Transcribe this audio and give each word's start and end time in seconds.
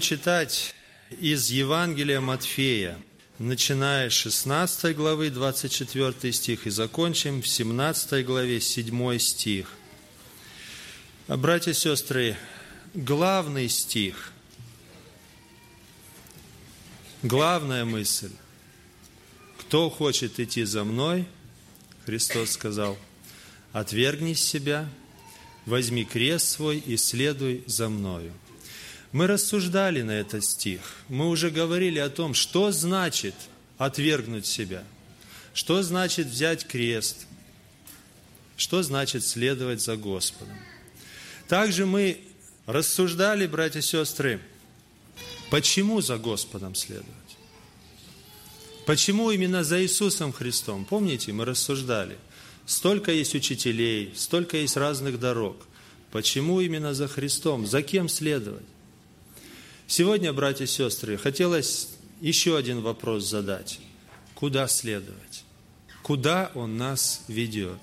Читать 0.00 0.74
из 1.20 1.50
Евангелия 1.50 2.22
Матфея, 2.22 2.98
начиная 3.38 4.08
с 4.08 4.14
16 4.14 4.96
главы, 4.96 5.28
24 5.28 6.32
стих, 6.32 6.66
и 6.66 6.70
закончим 6.70 7.42
в 7.42 7.46
17 7.46 8.24
главе, 8.24 8.62
7 8.62 9.18
стих. 9.18 9.70
Братья 11.28 11.72
и 11.72 11.74
сестры, 11.74 12.38
главный 12.94 13.68
стих, 13.68 14.32
главная 17.22 17.84
мысль. 17.84 18.32
Кто 19.58 19.90
хочет 19.90 20.40
идти 20.40 20.64
за 20.64 20.84
мной, 20.84 21.26
Христос 22.06 22.52
сказал, 22.52 22.96
отвергни 23.72 24.32
себя, 24.32 24.88
возьми 25.66 26.06
крест 26.06 26.46
свой 26.48 26.78
и 26.78 26.96
следуй 26.96 27.64
за 27.66 27.90
мною. 27.90 28.32
Мы 29.12 29.26
рассуждали 29.26 30.02
на 30.02 30.12
этот 30.12 30.44
стих. 30.44 30.80
Мы 31.08 31.28
уже 31.28 31.50
говорили 31.50 31.98
о 31.98 32.10
том, 32.10 32.32
что 32.32 32.70
значит 32.70 33.34
отвергнуть 33.76 34.46
себя, 34.46 34.84
что 35.52 35.82
значит 35.82 36.28
взять 36.28 36.66
крест, 36.66 37.26
что 38.56 38.82
значит 38.82 39.26
следовать 39.26 39.80
за 39.80 39.96
Господом. 39.96 40.56
Также 41.48 41.86
мы 41.86 42.20
рассуждали, 42.66 43.46
братья 43.48 43.80
и 43.80 43.82
сестры, 43.82 44.40
почему 45.50 46.00
за 46.00 46.16
Господом 46.16 46.76
следовать. 46.76 47.08
Почему 48.86 49.30
именно 49.30 49.64
за 49.64 49.82
Иисусом 49.82 50.32
Христом? 50.32 50.84
Помните, 50.84 51.32
мы 51.32 51.44
рассуждали. 51.44 52.16
Столько 52.66 53.12
есть 53.12 53.34
учителей, 53.34 54.12
столько 54.16 54.56
есть 54.56 54.76
разных 54.76 55.18
дорог. 55.18 55.56
Почему 56.12 56.60
именно 56.60 56.94
за 56.94 57.08
Христом? 57.08 57.66
За 57.66 57.82
кем 57.82 58.08
следовать? 58.08 58.64
Сегодня, 59.90 60.32
братья 60.32 60.64
и 60.64 60.68
сестры, 60.68 61.18
хотелось 61.18 61.88
еще 62.20 62.56
один 62.56 62.80
вопрос 62.80 63.24
задать. 63.24 63.80
Куда 64.34 64.68
следовать? 64.68 65.44
Куда 66.02 66.50
Он 66.54 66.78
нас 66.78 67.24
ведет? 67.28 67.78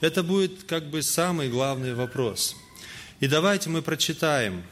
Это 0.00 0.22
будет 0.22 0.64
как 0.64 0.90
бы 0.90 1.02
самый 1.02 1.48
главный 1.48 1.94
вопрос– 1.94 2.54
и 3.22 3.28
давайте 3.28 3.70
мы 3.70 3.82
прочитаем 3.82 4.64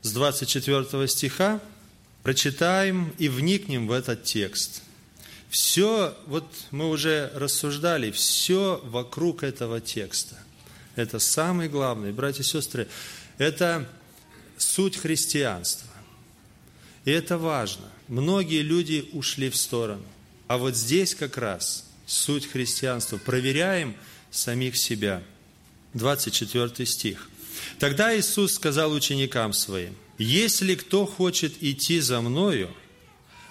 с 0.00 0.12
24 0.12 1.06
стиха, 1.08 1.60
прочитаем 2.22 3.14
и 3.18 3.28
вникнем 3.28 3.86
в 3.86 3.92
этот 3.92 4.24
текст. 4.24 4.80
Все, 5.50 6.16
вот 6.24 6.46
мы 6.70 6.88
уже 6.88 7.30
рассуждали, 7.34 8.12
все 8.12 8.80
вокруг 8.82 9.42
этого 9.42 9.82
текста. 9.82 10.38
Это 10.96 11.18
самый 11.18 11.68
главный, 11.68 12.12
братья 12.12 12.40
и 12.40 12.46
сестры, 12.46 12.88
это 13.36 13.86
суть 14.56 14.96
христианства. 14.96 15.89
И 17.04 17.10
это 17.10 17.38
важно. 17.38 17.90
Многие 18.08 18.62
люди 18.62 19.08
ушли 19.12 19.50
в 19.50 19.56
сторону. 19.56 20.04
А 20.48 20.58
вот 20.58 20.76
здесь 20.76 21.14
как 21.14 21.38
раз 21.38 21.88
суть 22.06 22.46
христианства. 22.46 23.18
Проверяем 23.18 23.94
самих 24.30 24.76
себя. 24.76 25.22
24 25.94 26.86
стих. 26.86 27.28
Тогда 27.78 28.16
Иисус 28.16 28.54
сказал 28.54 28.92
ученикам 28.92 29.52
своим, 29.52 29.94
«Если 30.18 30.74
кто 30.74 31.06
хочет 31.06 31.54
идти 31.62 32.00
за 32.00 32.20
Мною, 32.20 32.70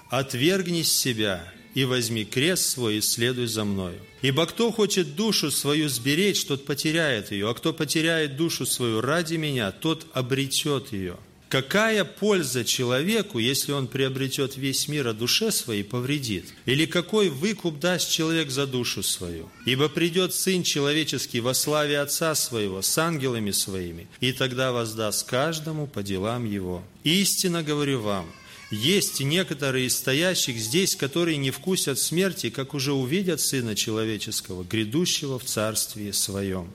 отвергнись 0.09 0.91
себя 0.91 1.43
и 1.73 1.85
возьми 1.85 2.25
крест 2.25 2.63
свой 2.69 2.97
и 2.97 3.01
следуй 3.01 3.47
за 3.47 3.65
Мною. 3.65 3.99
Ибо 4.21 4.45
кто 4.45 4.71
хочет 4.71 5.15
душу 5.15 5.51
свою 5.51 5.89
сберечь, 5.89 6.45
тот 6.45 6.65
потеряет 6.65 7.31
ее, 7.31 7.49
а 7.49 7.53
кто 7.53 7.73
потеряет 7.73 8.37
душу 8.37 8.65
свою 8.65 9.01
ради 9.01 9.35
Меня, 9.35 9.71
тот 9.71 10.07
обретет 10.13 10.93
ее». 10.93 11.17
Какая 11.49 12.03
польза 12.05 12.63
человеку, 12.63 13.39
если 13.39 13.71
он 13.71 13.87
приобретет 13.87 14.55
весь 14.55 14.87
мир, 14.87 15.07
а 15.07 15.13
душе 15.13 15.51
своей 15.51 15.83
повредит? 15.83 16.45
Или 16.67 16.85
какой 16.85 17.29
выкуп 17.29 17.79
даст 17.79 18.11
человек 18.11 18.51
за 18.51 18.67
душу 18.67 19.01
свою? 19.01 19.49
Ибо 19.65 19.89
придет 19.89 20.35
Сын 20.35 20.61
Человеческий 20.61 21.39
во 21.39 21.55
славе 21.55 21.99
Отца 21.99 22.35
Своего 22.35 22.83
с 22.83 22.95
ангелами 22.99 23.49
Своими, 23.49 24.07
и 24.19 24.31
тогда 24.31 24.71
воздаст 24.71 25.27
каждому 25.27 25.87
по 25.87 26.03
делам 26.03 26.45
Его. 26.45 26.83
Истинно 27.03 27.63
говорю 27.63 28.01
вам, 28.01 28.31
есть 28.69 29.19
некоторые 29.19 29.87
из 29.87 29.97
стоящих 29.97 30.59
здесь, 30.59 30.95
которые 30.95 31.37
не 31.37 31.49
вкусят 31.49 31.97
смерти, 31.97 32.51
как 32.51 32.75
уже 32.75 32.93
увидят 32.93 33.41
Сына 33.41 33.75
Человеческого, 33.75 34.63
грядущего 34.63 35.39
в 35.39 35.45
Царстве 35.45 36.13
Своем. 36.13 36.71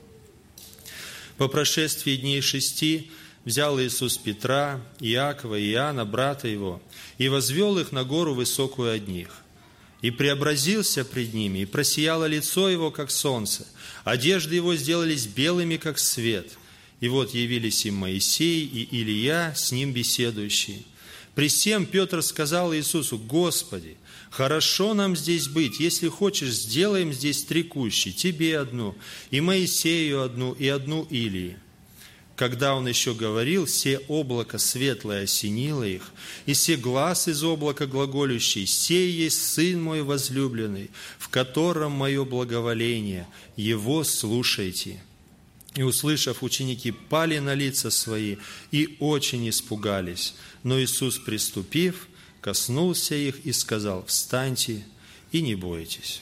По 1.37 1.47
прошествии 1.47 2.17
дней 2.17 2.41
шести 2.41 3.09
взял 3.45 3.79
Иисус 3.79 4.17
Петра, 4.17 4.81
Иакова 4.99 5.57
и 5.57 5.71
Иоанна, 5.71 6.03
брата 6.03 6.47
его, 6.47 6.81
и 7.19 7.29
возвел 7.29 7.77
их 7.77 7.91
на 7.91 8.03
гору 8.03 8.33
высокую 8.33 8.91
одних. 8.91 9.29
И 10.01 10.11
преобразился 10.11 11.05
пред 11.05 11.33
ними, 11.33 11.59
и 11.59 11.65
просияло 11.65 12.25
лицо 12.25 12.69
его, 12.69 12.91
как 12.91 13.11
солнце. 13.11 13.65
Одежды 14.03 14.55
его 14.55 14.75
сделались 14.75 15.25
белыми, 15.25 15.77
как 15.77 15.97
свет. 15.99 16.57
И 16.99 17.07
вот 17.07 17.33
явились 17.33 17.85
им 17.85 17.95
Моисей 17.95 18.65
и 18.65 18.83
Илия, 18.83 19.53
с 19.55 19.71
ним 19.71 19.93
беседующие. 19.93 20.83
При 21.33 21.47
всем 21.47 21.85
Петр 21.85 22.21
сказал 22.23 22.73
Иисусу, 22.73 23.17
«Господи, 23.17 23.97
хорошо 24.29 24.93
нам 24.93 25.15
здесь 25.15 25.47
быть. 25.47 25.79
Если 25.79 26.07
хочешь, 26.07 26.53
сделаем 26.53 27.11
здесь 27.11 27.43
три 27.43 27.63
кущи, 27.63 28.11
тебе 28.11 28.59
одну, 28.59 28.95
и 29.31 29.41
Моисею 29.41 30.23
одну, 30.23 30.53
и 30.53 30.67
одну 30.67 31.03
Илии» 31.09 31.57
когда 32.35 32.75
он 32.75 32.87
еще 32.87 33.13
говорил, 33.13 33.65
все 33.65 33.99
облако 34.07 34.57
светлое 34.57 35.23
осенило 35.23 35.83
их, 35.83 36.11
и 36.45 36.53
все 36.53 36.75
глаз 36.75 37.27
из 37.27 37.43
облака 37.43 37.87
глаголющий, 37.87 38.65
«Сей 38.65 39.09
есть 39.09 39.53
Сын 39.53 39.81
мой 39.81 40.01
возлюбленный, 40.03 40.91
в 41.17 41.29
котором 41.29 41.93
мое 41.93 42.25
благоволение, 42.25 43.27
Его 43.55 44.03
слушайте». 44.03 45.01
И, 45.75 45.83
услышав, 45.83 46.43
ученики 46.43 46.91
пали 46.91 47.39
на 47.39 47.53
лица 47.53 47.89
свои 47.89 48.37
и 48.71 48.95
очень 48.99 49.49
испугались. 49.49 50.35
Но 50.63 50.79
Иисус, 50.81 51.17
приступив, 51.17 52.07
коснулся 52.39 53.15
их 53.15 53.45
и 53.45 53.51
сказал, 53.51 54.05
«Встаньте 54.05 54.85
и 55.31 55.41
не 55.41 55.55
бойтесь». 55.55 56.21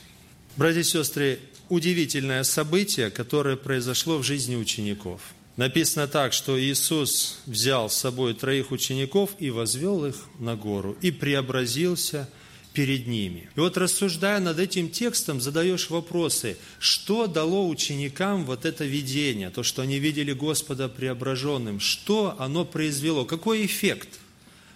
Братья 0.57 0.81
и 0.81 0.84
сестры, 0.84 1.40
удивительное 1.69 2.44
событие, 2.44 3.09
которое 3.09 3.56
произошло 3.56 4.19
в 4.19 4.24
жизни 4.24 4.56
учеников– 4.56 5.22
Написано 5.56 6.08
так, 6.08 6.34
что 6.34 6.59
Иисус 6.59 7.40
взял 7.46 7.90
с 7.90 7.96
собой 7.96 8.34
троих 8.34 8.72
учеников 8.72 9.31
и 9.38 9.52
возвел 9.52 10.06
их 10.06 10.16
на 10.40 10.56
гору, 10.56 10.97
и 11.02 11.12
преобразился 11.12 12.28
перед 12.74 13.06
ними. 13.06 13.50
И 13.56 13.59
вот 13.59 13.78
рассуждая 13.78 14.40
над 14.40 14.58
этим 14.58 14.90
текстом, 14.90 15.40
задаешь 15.40 15.92
вопросы, 15.92 16.58
что 16.80 17.28
дало 17.28 17.69
ученикам 17.69 18.46
вот 18.46 18.66
это 18.66 18.84
видение, 18.84 19.52
то, 19.52 19.62
что 19.62 19.84
они 19.84 20.00
видели 20.00 20.34
Господа 20.34 20.90
преображенным, 20.90 21.80
что 21.80 22.36
оно 22.40 22.66
произвело, 22.66 23.25
какой 23.25 23.63
эффект, 23.63 24.09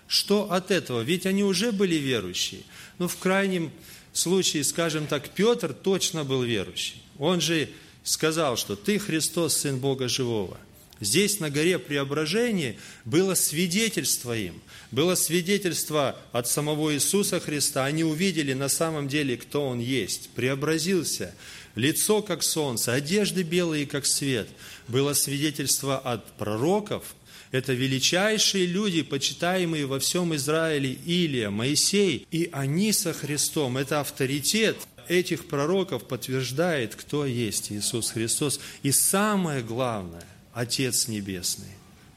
что 0.07 0.51
от 0.51 0.69
этого, 0.69 1.01
ведь 1.01 1.25
они 1.25 1.43
уже 1.43 1.71
были 1.71 1.95
верующие. 1.95 2.61
Ну, 2.99 3.07
в 3.07 3.17
крайнем 3.17 3.71
случае, 4.13 4.63
скажем 4.63 5.07
так, 5.07 5.29
Петр 5.29 5.73
точно 5.73 6.23
был 6.23 6.43
верующий. 6.43 7.01
Он 7.17 7.41
же 7.41 7.67
сказал, 8.03 8.57
что 8.57 8.75
ты 8.75 8.99
Христос, 8.99 9.57
Сын 9.57 9.79
Бога 9.79 10.07
Живого. 10.07 10.57
Здесь, 10.99 11.39
на 11.39 11.49
горе 11.49 11.79
Преображения, 11.79 12.77
было 13.05 13.35
свидетельство 13.35 14.35
им. 14.35 14.61
Было 14.91 15.15
свидетельство 15.15 16.17
от 16.31 16.47
самого 16.47 16.93
Иисуса 16.93 17.39
Христа. 17.39 17.85
Они 17.85 18.03
увидели 18.03 18.53
на 18.53 18.69
самом 18.69 19.07
деле, 19.07 19.37
кто 19.37 19.67
Он 19.67 19.79
есть. 19.79 20.29
Преобразился. 20.29 21.33
Лицо, 21.75 22.21
как 22.21 22.41
солнце, 22.41 22.93
одежды 22.93 23.43
белые, 23.43 23.85
как 23.85 24.05
свет. 24.05 24.47
Было 24.87 25.13
свидетельство 25.13 25.97
от 25.97 26.25
пророков. 26.37 27.15
Это 27.51 27.73
величайшие 27.73 28.65
люди, 28.65 29.03
почитаемые 29.03 29.85
во 29.85 29.99
всем 29.99 30.35
Израиле, 30.35 30.97
Илия, 31.05 31.49
Моисей. 31.49 32.25
И 32.31 32.49
они 32.51 32.91
со 32.91 33.13
Христом. 33.13 33.77
Это 33.77 33.99
авторитет 33.99 34.77
этих 35.07 35.47
пророков 35.47 36.03
подтверждает, 36.07 36.95
кто 36.95 37.25
есть 37.25 37.71
Иисус 37.71 38.11
Христос. 38.11 38.59
И 38.83 38.91
самое 38.91 39.61
главное, 39.61 40.25
Отец 40.57 41.07
Небесный. 41.07 41.69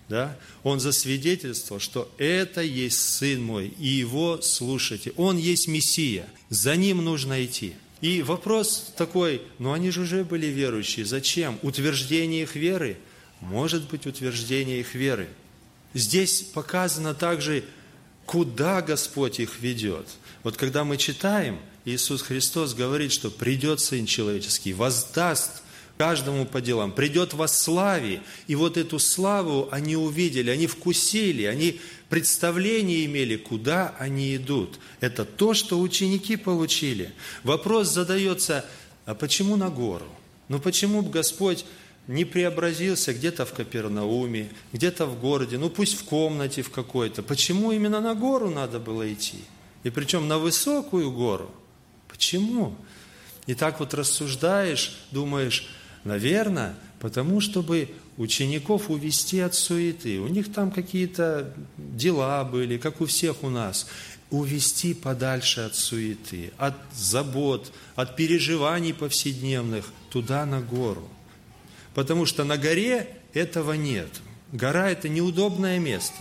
Да? 0.08 0.34
Он 0.62 0.80
засвидетельствовал, 0.80 1.78
что 1.78 2.10
это 2.16 2.62
есть 2.62 2.98
Сын 2.98 3.42
мой, 3.42 3.68
и 3.78 3.86
Его 3.86 4.40
слушайте. 4.40 5.12
Он 5.16 5.36
есть 5.36 5.68
Мессия, 5.68 6.26
за 6.48 6.74
Ним 6.74 7.04
нужно 7.04 7.44
идти. 7.44 7.74
И 8.00 8.22
вопрос 8.22 8.94
такой, 8.96 9.42
ну 9.58 9.74
они 9.74 9.90
же 9.90 10.00
уже 10.00 10.24
были 10.24 10.46
верующие, 10.46 11.04
зачем? 11.04 11.58
Утверждение 11.62 12.44
их 12.44 12.56
веры? 12.56 12.96
Может 13.40 13.90
быть, 13.90 14.06
утверждение 14.06 14.80
их 14.80 14.94
веры. 14.94 15.28
Здесь 15.92 16.40
показано 16.40 17.12
также, 17.12 17.62
куда 18.24 18.80
Господь 18.80 19.38
их 19.38 19.60
ведет. 19.60 20.08
Вот 20.44 20.56
когда 20.56 20.84
мы 20.84 20.96
читаем, 20.96 21.58
Иисус 21.84 22.22
Христос 22.22 22.72
говорит, 22.72 23.12
что 23.12 23.30
придет 23.30 23.80
Сын 23.80 24.06
Человеческий, 24.06 24.72
воздаст 24.72 25.62
каждому 26.00 26.46
по 26.46 26.62
делам, 26.62 26.92
придет 26.92 27.34
во 27.34 27.46
славе. 27.46 28.22
И 28.46 28.54
вот 28.54 28.78
эту 28.78 28.98
славу 28.98 29.68
они 29.70 29.96
увидели, 29.96 30.48
они 30.48 30.66
вкусили, 30.66 31.44
они 31.44 31.78
представление 32.08 33.04
имели, 33.04 33.36
куда 33.36 33.94
они 33.98 34.34
идут. 34.34 34.80
Это 35.00 35.26
то, 35.26 35.52
что 35.52 35.78
ученики 35.78 36.36
получили. 36.36 37.12
Вопрос 37.42 37.88
задается, 37.88 38.64
а 39.04 39.14
почему 39.14 39.56
на 39.56 39.68
гору? 39.68 40.06
Ну 40.48 40.58
почему 40.58 41.02
Господь 41.02 41.66
не 42.06 42.24
преобразился 42.24 43.12
где-то 43.12 43.44
в 43.44 43.52
Капернауме, 43.52 44.48
где-то 44.72 45.04
в 45.04 45.20
городе, 45.20 45.58
ну 45.58 45.68
пусть 45.68 45.98
в 45.98 46.04
комнате 46.04 46.62
в 46.62 46.70
какой-то. 46.70 47.22
Почему 47.22 47.72
именно 47.72 48.00
на 48.00 48.14
гору 48.14 48.48
надо 48.48 48.78
было 48.78 49.12
идти? 49.12 49.44
И 49.84 49.90
причем 49.90 50.28
на 50.28 50.38
высокую 50.38 51.10
гору. 51.10 51.50
Почему? 52.08 52.74
И 53.46 53.52
так 53.52 53.80
вот 53.80 53.92
рассуждаешь, 53.92 54.96
думаешь, 55.10 55.68
наверное, 56.04 56.74
потому 57.00 57.40
чтобы 57.40 57.90
учеников 58.16 58.90
увести 58.90 59.40
от 59.40 59.54
суеты. 59.54 60.20
У 60.20 60.28
них 60.28 60.52
там 60.52 60.70
какие-то 60.70 61.54
дела 61.76 62.44
были, 62.44 62.76
как 62.78 63.00
у 63.00 63.06
всех 63.06 63.42
у 63.42 63.48
нас. 63.48 63.86
Увести 64.30 64.94
подальше 64.94 65.62
от 65.62 65.74
суеты, 65.74 66.52
от 66.56 66.74
забот, 66.94 67.72
от 67.96 68.14
переживаний 68.14 68.94
повседневных, 68.94 69.86
туда 70.10 70.46
на 70.46 70.60
гору– 70.60 71.08
Потому 71.94 72.26
что 72.26 72.44
на 72.44 72.56
горе 72.56 73.08
этого 73.32 73.72
нет. 73.72 74.08
Гора– 74.52 74.90
это 74.90 75.08
неудобное 75.08 75.78
место. 75.78 76.16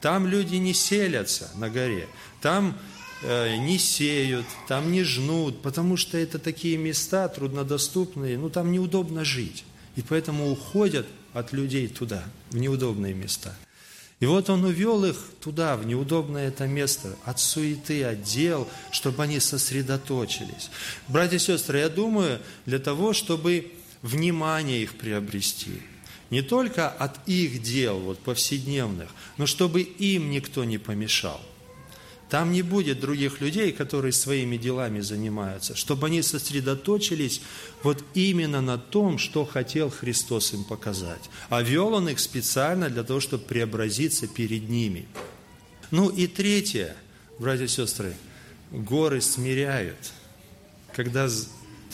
Там 0.00 0.26
люди 0.26 0.56
не 0.56 0.74
селятся 0.74 1.50
на 1.56 1.68
горе. 1.68 2.08
Там 2.40 2.76
не 3.22 3.78
сеют, 3.78 4.46
там 4.68 4.92
не 4.92 5.02
жнут, 5.02 5.60
потому 5.62 5.96
что 5.96 6.16
это 6.18 6.38
такие 6.38 6.76
места 6.76 7.28
труднодоступные, 7.28 8.38
ну 8.38 8.50
там 8.50 8.70
неудобно 8.70 9.24
жить. 9.24 9.64
И 9.96 10.02
поэтому 10.02 10.50
уходят 10.50 11.06
от 11.32 11.52
людей 11.52 11.88
туда, 11.88 12.24
в 12.50 12.56
неудобные 12.56 13.14
места. 13.14 13.56
И 14.20 14.26
вот 14.26 14.50
он 14.50 14.64
увел 14.64 15.04
их 15.04 15.16
туда, 15.40 15.76
в 15.76 15.86
неудобное 15.86 16.48
это 16.48 16.66
место, 16.66 17.16
от 17.24 17.38
суеты, 17.38 18.02
от 18.04 18.22
дел, 18.22 18.68
чтобы 18.90 19.22
они 19.22 19.38
сосредоточились. 19.38 20.70
Братья 21.06 21.36
и 21.36 21.40
сестры, 21.40 21.78
я 21.78 21.88
думаю, 21.88 22.40
для 22.66 22.80
того, 22.80 23.12
чтобы 23.12 23.72
внимание 24.02 24.82
их 24.82 24.96
приобрести. 24.96 25.82
Не 26.30 26.42
только 26.42 26.88
от 26.88 27.26
их 27.28 27.62
дел, 27.62 28.00
вот 28.00 28.18
повседневных, 28.18 29.08
но 29.36 29.46
чтобы 29.46 29.82
им 29.82 30.30
никто 30.30 30.64
не 30.64 30.78
помешал. 30.78 31.40
Там 32.28 32.52
не 32.52 32.60
будет 32.60 33.00
других 33.00 33.40
людей, 33.40 33.72
которые 33.72 34.12
своими 34.12 34.58
делами 34.58 35.00
занимаются, 35.00 35.74
чтобы 35.74 36.08
они 36.08 36.20
сосредоточились 36.20 37.40
вот 37.82 38.04
именно 38.12 38.60
на 38.60 38.76
том, 38.76 39.16
что 39.18 39.46
хотел 39.46 39.90
Христос 39.90 40.52
им 40.52 40.64
показать. 40.64 41.30
А 41.48 41.62
вел 41.62 41.94
Он 41.94 42.08
их 42.08 42.18
специально 42.18 42.90
для 42.90 43.02
того, 43.02 43.20
чтобы 43.20 43.44
преобразиться 43.44 44.26
перед 44.26 44.68
ними. 44.68 45.08
Ну 45.90 46.10
и 46.10 46.26
третье, 46.26 46.94
братья 47.38 47.64
и 47.64 47.68
сестры, 47.68 48.14
горы 48.70 49.22
смиряют. 49.22 50.12
Когда 50.94 51.28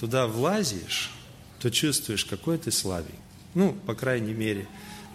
туда 0.00 0.26
влазишь, 0.26 1.12
то 1.60 1.70
чувствуешь, 1.70 2.24
какой 2.24 2.58
ты 2.58 2.72
слабый. 2.72 3.14
Ну, 3.54 3.72
по 3.86 3.94
крайней 3.94 4.32
мере, 4.32 4.66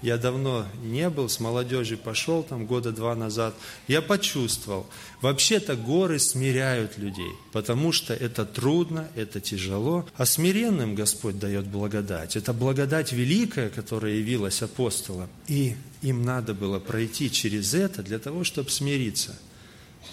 я 0.01 0.17
давно 0.17 0.65
не 0.83 1.09
был, 1.09 1.27
с 1.29 1.39
молодежью 1.39 1.97
пошел, 1.97 2.43
там 2.43 2.65
года 2.65 2.91
два 2.91 3.15
назад. 3.15 3.55
Я 3.87 4.01
почувствовал, 4.01 4.87
вообще-то 5.21 5.75
горы 5.75 6.19
смиряют 6.19 6.97
людей, 6.97 7.31
потому 7.51 7.91
что 7.91 8.13
это 8.13 8.45
трудно, 8.45 9.09
это 9.15 9.41
тяжело. 9.41 10.07
А 10.15 10.25
смиренным 10.25 10.95
Господь 10.95 11.37
дает 11.37 11.67
благодать. 11.67 12.35
Это 12.35 12.53
благодать 12.53 13.11
великая, 13.11 13.69
которая 13.69 14.13
явилась 14.13 14.61
апостолам. 14.61 15.29
И 15.47 15.75
им 16.01 16.23
надо 16.23 16.53
было 16.53 16.79
пройти 16.79 17.29
через 17.29 17.73
это 17.73 18.01
для 18.01 18.19
того, 18.19 18.43
чтобы 18.43 18.69
смириться. 18.69 19.37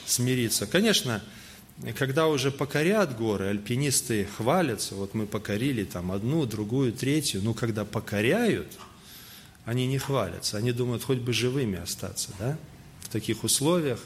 Смириться. 0.04 0.66
Конечно, 0.66 1.22
когда 1.96 2.26
уже 2.26 2.50
покорят 2.50 3.16
горы, 3.16 3.46
альпинисты 3.48 4.26
хвалятся, 4.36 4.94
вот 4.94 5.14
мы 5.14 5.26
покорили 5.26 5.84
там 5.84 6.10
одну, 6.10 6.46
другую, 6.46 6.92
третью, 6.92 7.42
ну 7.42 7.54
когда 7.54 7.84
покоряют, 7.84 8.66
они 9.66 9.86
не 9.86 9.98
хвалятся, 9.98 10.56
они 10.56 10.72
думают, 10.72 11.04
хоть 11.04 11.18
бы 11.18 11.34
живыми 11.34 11.78
остаться, 11.78 12.30
да? 12.38 12.56
В 13.00 13.08
таких 13.08 13.44
условиях 13.44 14.00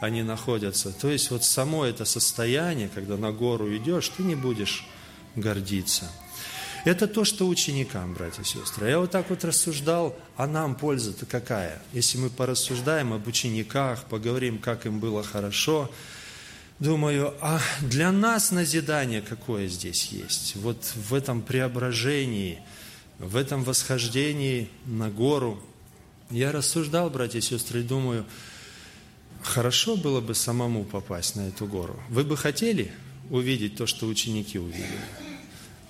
они 0.00 0.22
находятся. 0.22 0.92
То 0.92 1.10
есть 1.10 1.32
вот 1.32 1.42
само 1.42 1.84
это 1.84 2.04
состояние, 2.04 2.88
когда 2.94 3.16
на 3.16 3.32
гору 3.32 3.76
идешь, 3.76 4.08
ты 4.10 4.22
не 4.22 4.36
будешь 4.36 4.86
гордиться. 5.34 6.08
Это 6.84 7.08
то, 7.08 7.24
что 7.24 7.48
ученикам, 7.48 8.14
братья 8.14 8.42
и 8.42 8.46
сестры. 8.46 8.88
Я 8.88 9.00
вот 9.00 9.10
так 9.10 9.28
вот 9.28 9.44
рассуждал, 9.44 10.16
а 10.36 10.46
нам 10.46 10.76
польза-то 10.76 11.26
какая? 11.26 11.82
Если 11.92 12.16
мы 12.16 12.30
порассуждаем 12.30 13.12
об 13.12 13.26
учениках, 13.26 14.04
поговорим, 14.04 14.58
как 14.58 14.86
им 14.86 15.00
было 15.00 15.24
хорошо– 15.24 15.90
думаю, 16.80 17.34
а 17.40 17.60
для 17.82 18.10
нас 18.10 18.50
назидание 18.50 19.20
какое 19.20 19.68
здесь 19.68 20.06
есть? 20.06 20.56
Вот 20.56 20.82
в 20.96 21.14
этом 21.14 21.42
преображении, 21.42 22.58
в 23.20 23.36
этом 23.36 23.62
восхождении 23.62 24.68
на 24.86 25.10
гору. 25.10 25.62
Я 26.30 26.52
рассуждал, 26.52 27.10
братья 27.10 27.38
и 27.38 27.42
сестры, 27.42 27.80
и 27.80 27.84
думаю, 27.84 28.24
хорошо 29.42 29.96
было 29.96 30.20
бы 30.20 30.34
самому 30.34 30.84
попасть 30.84 31.36
на 31.36 31.48
эту 31.48 31.66
гору. 31.66 32.00
Вы 32.08 32.24
бы 32.24 32.36
хотели 32.36 32.92
увидеть 33.28 33.76
то, 33.76 33.86
что 33.86 34.06
ученики 34.06 34.58
увидели? 34.58 34.98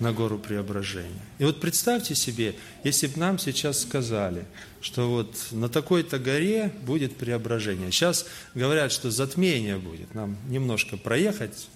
на 0.01 0.15
гору 0.15 0.39
преображения. 0.39 1.21
И 1.39 1.45
вот 1.45 1.61
представьте 1.61 2.15
себе, 2.15 2.55
если 2.85 3.07
бы 3.07 3.19
нам 3.19 3.39
сейчас 3.39 3.83
сказали, 3.83 4.47
что 4.81 5.11
вот 5.11 5.49
на 5.51 5.69
такой-то 5.69 6.19
горе 6.19 6.73
будет 6.87 7.17
преображение. 7.17 7.93
Сейчас 7.93 8.25
говорят, 8.55 8.93
что 8.93 9.11
затмение 9.11 9.77
будет. 9.77 10.15
Нам 10.15 10.39
немножко 10.49 10.97
проехать 10.97 11.69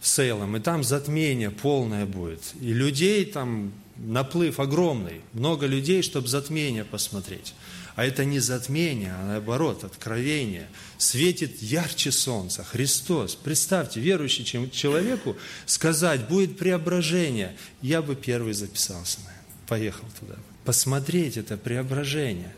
в 0.00 0.08
Сейлом, 0.08 0.56
и 0.56 0.60
там 0.60 0.82
затмение 0.82 1.52
полное 1.52 2.04
будет. 2.04 2.42
И 2.60 2.72
людей 2.72 3.24
там 3.24 3.72
наплыв 3.98 4.60
огромный. 4.60 5.20
Много 5.32 5.66
людей, 5.66 6.02
чтобы 6.02 6.28
затмение 6.28 6.84
посмотреть. 6.84 7.54
А 7.94 8.04
это 8.04 8.26
не 8.26 8.40
затмение, 8.40 9.14
а 9.14 9.26
наоборот, 9.26 9.82
откровение. 9.82 10.68
Светит 10.98 11.62
ярче 11.62 12.12
солнца. 12.12 12.62
Христос. 12.62 13.34
Представьте, 13.34 14.00
верующий 14.00 14.44
человеку 14.70 15.36
сказать, 15.64 16.28
будет 16.28 16.58
преображение. 16.58 17.56
Я 17.80 18.02
бы 18.02 18.14
первый 18.14 18.52
записался, 18.52 19.18
поехал 19.66 20.06
туда. 20.20 20.34
Посмотреть 20.64 21.38
это 21.38 21.56
преображение. 21.56 22.54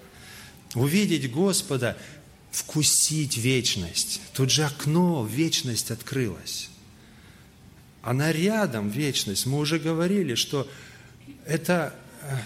Увидеть 0.74 1.30
Господа, 1.30 1.96
вкусить 2.50 3.36
вечность. 3.36 4.20
Тут 4.32 4.50
же 4.50 4.64
окно 4.64 5.24
вечность 5.24 5.92
открылось. 5.92 6.68
Она 8.02 8.32
рядом, 8.32 8.88
вечность. 8.88 9.46
Мы 9.46 9.58
уже 9.58 9.78
говорили, 9.78 10.34
что 10.34 10.68
это, 11.48 11.94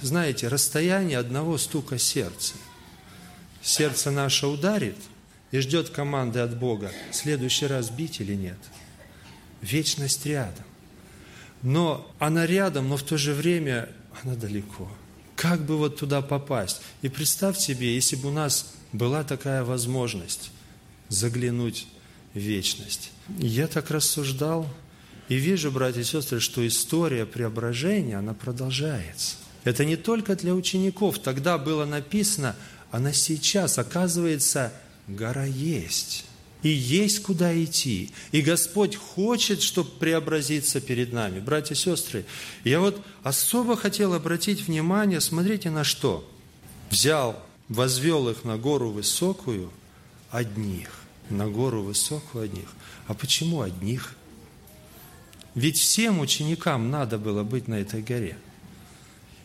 знаете, 0.01 0.49
расстояние 0.49 1.19
одного 1.19 1.59
стука 1.59 1.99
сердца 1.99 2.55
сердце 3.63 4.11
наше 4.11 4.47
ударит 4.47 4.97
и 5.51 5.61
ждет 5.61 5.91
команды 5.91 6.41
от 6.41 6.57
Бога, 6.59 6.91
в 7.11 7.15
следующий 7.15 7.67
раз 7.67 7.91
бить 7.91 8.21
или 8.21 8.35
нет. 8.35 8.59
Вечность 9.61 10.27
рядом. 10.27 10.65
Но 11.63 12.11
она 12.19 12.47
рядом, 12.47 12.89
но 12.89 12.97
в 12.97 13.03
то 13.03 13.17
же 13.17 13.33
время 13.33 13.89
она 14.23 14.35
далеко. 14.35 14.91
Как 15.37 15.65
бы 15.65 15.79
вот 15.79 15.99
туда 15.99 16.21
попасть? 16.21 16.83
И 17.03 17.09
представь 17.09 17.59
себе, 17.59 17.95
если 17.95 18.17
бы 18.17 18.29
у 18.29 18.33
нас 18.33 18.73
была 18.93 19.23
такая 19.23 19.63
возможность 19.63 20.51
заглянуть 21.09 21.87
в 22.35 22.39
вечность. 22.39 23.13
я 23.39 23.69
так 23.69 23.91
рассуждал 23.91 24.67
и 25.29 25.37
вижу, 25.37 25.71
братья 25.71 26.01
и 26.01 26.05
сестры, 26.05 26.41
что 26.41 26.67
история 26.67 27.27
преображения, 27.27 28.19
она 28.19 28.35
продолжается. 28.35 29.37
Это 29.65 29.85
не 29.85 29.97
только 29.97 30.35
для 30.35 30.55
учеников. 30.55 31.19
Тогда 31.21 31.59
было 31.59 31.85
написано 31.85 32.57
она 32.93 33.15
сейчас, 33.15 33.79
оказывается, 33.79 34.73
гора 35.09 35.47
есть. 35.47 36.27
И 36.63 36.69
есть 36.69 37.23
куда 37.23 37.53
идти. 37.65 38.13
И 38.31 38.43
Господь 38.43 38.95
хочет, 38.95 39.63
чтобы 39.63 39.91
преобразиться 39.99 40.81
перед 40.81 41.13
нами. 41.13 41.41
Братья 41.41 41.75
и 41.75 41.79
сестры, 41.79 42.25
я 42.63 42.79
вот 42.79 43.03
особо 43.25 43.77
хотел 43.77 44.13
обратить 44.15 44.69
внимание, 44.69 45.21
смотрите 45.21 45.71
на 45.71 45.83
что. 45.83 46.29
Взял, 46.91 47.43
возвел 47.69 48.29
их 48.29 48.45
на 48.45 48.59
гору 48.59 48.91
высокую 48.91 49.73
одних. 50.31 50.91
На 51.31 51.49
гору 51.49 51.83
высокую 51.83 52.45
одних. 52.45 52.69
А 53.09 53.15
почему 53.15 53.63
одних? 53.63 54.15
Ведь 55.55 55.79
всем 55.79 56.21
ученикам 56.21 56.91
надо 56.91 57.19
было 57.19 57.43
быть 57.43 57.69
на 57.69 57.75
этой 57.75 58.03
горе. 58.03 58.39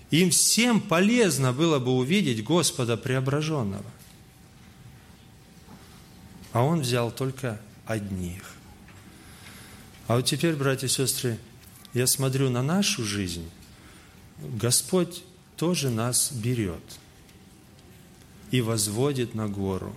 Им 0.10 0.30
всем 0.30 0.80
полезно 0.80 1.52
было 1.52 1.80
бы 1.80 1.92
увидеть 1.92 2.44
Господа 2.44 2.96
преображенного. 2.96 3.84
А 6.54 6.64
он 6.64 6.82
взял 6.82 7.12
только 7.12 7.60
одних. 7.86 8.42
А 10.08 10.16
вот 10.16 10.26
теперь, 10.26 10.56
братья 10.56 10.88
и 10.88 10.90
сестры, 10.90 11.38
я 11.94 12.08
смотрю 12.08 12.50
на 12.50 12.64
нашу 12.64 13.04
жизнь, 13.04 13.50
Господь 14.40 15.24
тоже 15.58 15.90
нас 15.90 16.32
берет 16.32 16.82
и 18.52 18.62
возводит 18.62 19.36
на 19.36 19.50
гору. 19.50 19.94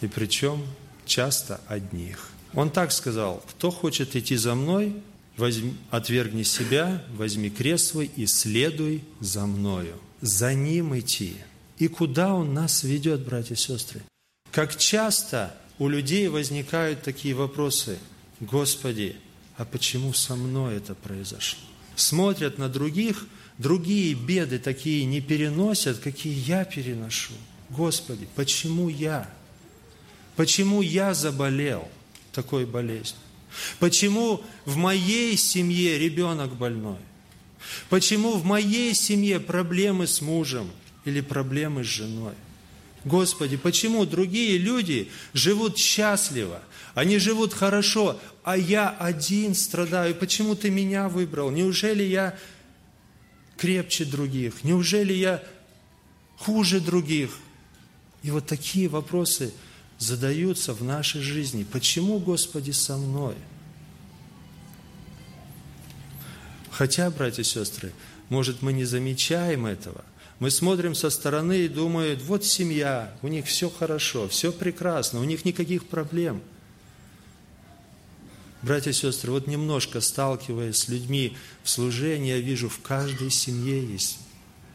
И 0.00 0.06
причем 0.06 0.64
часто 1.04 1.60
одних. 1.66 2.30
Он 2.54 2.70
так 2.70 2.92
сказал, 2.92 3.44
кто 3.50 3.70
хочет 3.70 4.16
идти 4.16 4.36
за 4.36 4.54
мной, 4.54 5.02
возьми, 5.40 5.74
отвергни 5.90 6.44
себя, 6.44 7.02
возьми 7.14 7.50
крест 7.50 7.88
свой 7.88 8.10
и 8.14 8.26
следуй 8.26 9.02
за 9.18 9.46
мною. 9.46 9.96
За 10.20 10.54
ним 10.54 10.96
идти. 10.98 11.36
И 11.78 11.88
куда 11.88 12.34
он 12.34 12.54
нас 12.54 12.84
ведет, 12.84 13.24
братья 13.24 13.54
и 13.54 13.58
сестры? 13.58 14.02
Как 14.52 14.76
часто 14.76 15.56
у 15.78 15.88
людей 15.88 16.28
возникают 16.28 17.02
такие 17.02 17.34
вопросы. 17.34 17.98
Господи, 18.38 19.16
а 19.56 19.64
почему 19.64 20.12
со 20.12 20.36
мной 20.36 20.76
это 20.76 20.94
произошло? 20.94 21.60
Смотрят 21.96 22.58
на 22.58 22.68
других, 22.68 23.26
другие 23.58 24.14
беды 24.14 24.58
такие 24.58 25.04
не 25.06 25.20
переносят, 25.20 25.98
какие 25.98 26.34
я 26.34 26.64
переношу. 26.64 27.32
Господи, 27.70 28.28
почему 28.34 28.88
я? 28.88 29.28
Почему 30.36 30.82
я 30.82 31.14
заболел 31.14 31.88
такой 32.32 32.66
болезнью? 32.66 33.20
Почему 33.78 34.42
в 34.64 34.76
моей 34.76 35.36
семье 35.36 35.98
ребенок 35.98 36.54
больной? 36.54 36.98
Почему 37.88 38.32
в 38.32 38.44
моей 38.44 38.94
семье 38.94 39.40
проблемы 39.40 40.06
с 40.06 40.20
мужем 40.20 40.70
или 41.04 41.20
проблемы 41.20 41.84
с 41.84 41.88
женой? 41.88 42.34
Господи, 43.04 43.56
почему 43.56 44.04
другие 44.04 44.58
люди 44.58 45.10
живут 45.32 45.78
счастливо, 45.78 46.62
они 46.94 47.18
живут 47.18 47.54
хорошо, 47.54 48.20
а 48.42 48.56
я 48.56 48.90
один 48.90 49.54
страдаю? 49.54 50.14
Почему 50.14 50.54
ты 50.54 50.70
меня 50.70 51.08
выбрал? 51.08 51.50
Неужели 51.50 52.02
я 52.02 52.38
крепче 53.56 54.04
других? 54.04 54.64
Неужели 54.64 55.14
я 55.14 55.42
хуже 56.36 56.80
других? 56.80 57.30
И 58.22 58.30
вот 58.30 58.46
такие 58.46 58.88
вопросы 58.88 59.54
задаются 60.00 60.72
в 60.72 60.82
нашей 60.82 61.20
жизни. 61.20 61.62
Почему, 61.62 62.18
Господи, 62.18 62.72
со 62.72 62.96
мной? 62.96 63.36
Хотя, 66.70 67.10
братья 67.10 67.42
и 67.42 67.44
сестры, 67.44 67.92
может, 68.30 68.62
мы 68.62 68.72
не 68.72 68.84
замечаем 68.84 69.66
этого. 69.66 70.02
Мы 70.38 70.50
смотрим 70.50 70.94
со 70.94 71.10
стороны 71.10 71.58
и 71.60 71.68
думаем, 71.68 72.18
вот 72.24 72.46
семья, 72.46 73.14
у 73.20 73.28
них 73.28 73.44
все 73.44 73.68
хорошо, 73.68 74.26
все 74.28 74.50
прекрасно, 74.50 75.20
у 75.20 75.24
них 75.24 75.44
никаких 75.44 75.86
проблем. 75.86 76.40
Братья 78.62 78.90
и 78.90 78.94
сестры, 78.94 79.32
вот 79.32 79.46
немножко 79.46 80.00
сталкиваясь 80.00 80.76
с 80.76 80.88
людьми 80.88 81.36
в 81.62 81.68
служении, 81.68 82.30
я 82.30 82.38
вижу, 82.38 82.70
в 82.70 82.80
каждой 82.80 83.30
семье 83.30 83.84
есть 83.84 84.18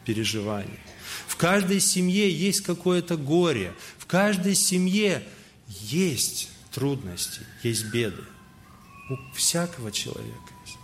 переживания. 0.04 0.78
В 1.26 1.36
каждой 1.36 1.80
семье 1.80 2.30
есть 2.30 2.60
какое-то 2.60 3.16
горе. 3.16 3.74
Каждой 4.06 4.54
семье 4.54 5.22
есть 5.66 6.48
трудности, 6.72 7.40
есть 7.62 7.86
беды. 7.86 8.22
У 9.10 9.16
всякого 9.34 9.92
человека 9.92 10.52
есть. 10.64 10.78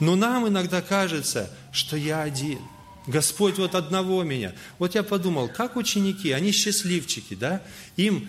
Но 0.00 0.16
нам 0.16 0.48
иногда 0.48 0.82
кажется, 0.82 1.50
что 1.72 1.96
я 1.96 2.22
один– 2.22 2.60
Господь 3.08 3.56
вот 3.56 3.74
одного 3.74 4.22
меня. 4.22 4.52
Вот 4.78 4.94
я 4.94 5.02
подумал, 5.02 5.48
как 5.48 5.76
ученики, 5.76 6.30
они 6.30 6.52
счастливчики, 6.52 7.34
да? 7.34 7.62
Им 7.96 8.28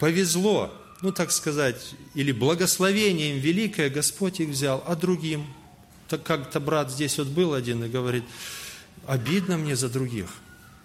повезло, 0.00 0.74
ну 1.02 1.12
так 1.12 1.30
сказать, 1.30 1.94
или 2.14 2.32
благословение 2.32 3.36
им 3.36 3.38
великое 3.38 3.88
Господь 3.90 4.40
их 4.40 4.48
взял, 4.48 4.82
а 4.86 4.96
другим? 4.96 5.46
Так 6.08 6.24
как-то 6.24 6.58
брат 6.58 6.90
здесь 6.90 7.16
вот 7.16 7.28
был 7.28 7.54
один 7.54 7.84
и 7.84 7.88
говорит, 7.88 8.24
обидно 9.06 9.56
мне 9.56 9.76
за 9.76 9.88
других. 9.88 10.28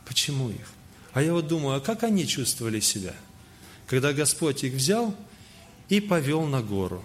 Почему 0.05 0.51
их? 0.51 0.67
А 1.13 1.21
я 1.21 1.33
вот 1.33 1.47
думаю, 1.47 1.77
а 1.77 1.79
как 1.79 2.03
они 2.03 2.27
чувствовали 2.27 2.79
себя, 2.79 3.13
когда 3.87 4.13
Господь 4.13 4.63
их 4.63 4.73
взял 4.73 5.15
и 5.89 5.99
повел 5.99 6.43
на 6.43 6.61
гору? 6.61 7.03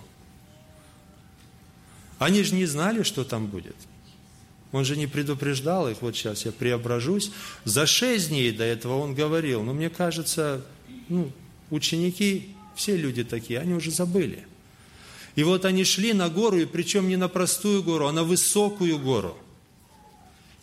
Они 2.18 2.42
же 2.42 2.54
не 2.54 2.66
знали, 2.66 3.02
что 3.02 3.25
там 3.25 3.47
будет– 3.47 3.76
он 4.73 4.87
же 4.87 4.97
не 4.97 5.06
предупреждал 5.06 5.88
их, 5.88 6.00
вот 6.00 6.16
сейчас 6.16 6.47
я 6.47 6.52
преображусь. 6.52 7.30
За 7.64 7.87
шесть 7.87 8.30
дней 8.30 8.50
до 8.52 8.64
этого 8.64 8.97
он 8.97 9.14
говорил, 9.14 9.62
но 9.62 9.75
мне 9.75 9.90
кажется, 9.90 10.64
ну, 11.11 11.30
ученики, 11.71 12.49
все 12.75 12.97
люди 12.97 13.23
такие, 13.23 13.61
они 13.61 13.75
уже 13.75 13.90
забыли. 13.90 14.47
И 15.37 15.44
вот 15.44 15.66
они 15.66 15.85
шли 15.85 16.14
на 16.14 16.30
гору, 16.30 16.59
и 16.59 16.64
причем 16.64 17.09
не 17.09 17.16
на 17.16 17.28
простую 17.28 17.82
гору, 17.82 18.06
а 18.06 18.12
на 18.12 18.25
высокую 18.25 18.99
гору. 18.99 19.37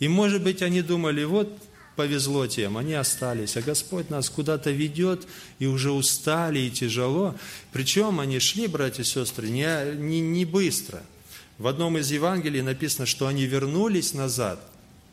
И, 0.00 0.08
может 0.08 0.42
быть, 0.42 0.60
они 0.60 0.82
думали, 0.82 1.22
вот 1.22 1.56
повезло 2.00 2.46
тем, 2.46 2.78
они 2.78 2.94
остались, 2.94 3.56
а 3.56 3.62
Господь 3.62 4.10
нас 4.10 4.30
куда-то 4.30 4.70
ведет, 4.70 5.26
и 5.58 5.66
уже 5.66 5.90
устали, 5.90 6.58
и 6.58 6.70
тяжело. 6.70 7.34
Причем 7.72 8.20
они 8.20 8.38
шли, 8.38 8.66
братья 8.66 9.02
и 9.02 9.06
сестры, 9.06 9.50
не, 9.50 9.96
не, 9.96 10.20
не 10.20 10.44
быстро– 10.44 11.02
в 11.60 11.66
одном 11.66 11.98
из 11.98 12.10
Евангелий 12.10 12.62
написано, 12.62 13.04
что 13.04 13.26
они 13.26 13.44
вернулись 13.44 14.14
назад 14.14 14.66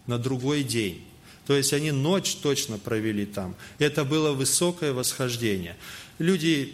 на 0.08 0.18
другой 0.18 0.64
день. 0.64 1.04
То 1.46 1.54
есть 1.54 1.74
они 1.74 1.92
ночь 1.92 2.36
точно 2.36 2.78
провели 2.78 3.26
там. 3.26 3.54
Это 3.80 4.06
было 4.06 4.32
высокое 4.32 4.94
восхождение. 4.94 5.76
Люди, 6.20 6.74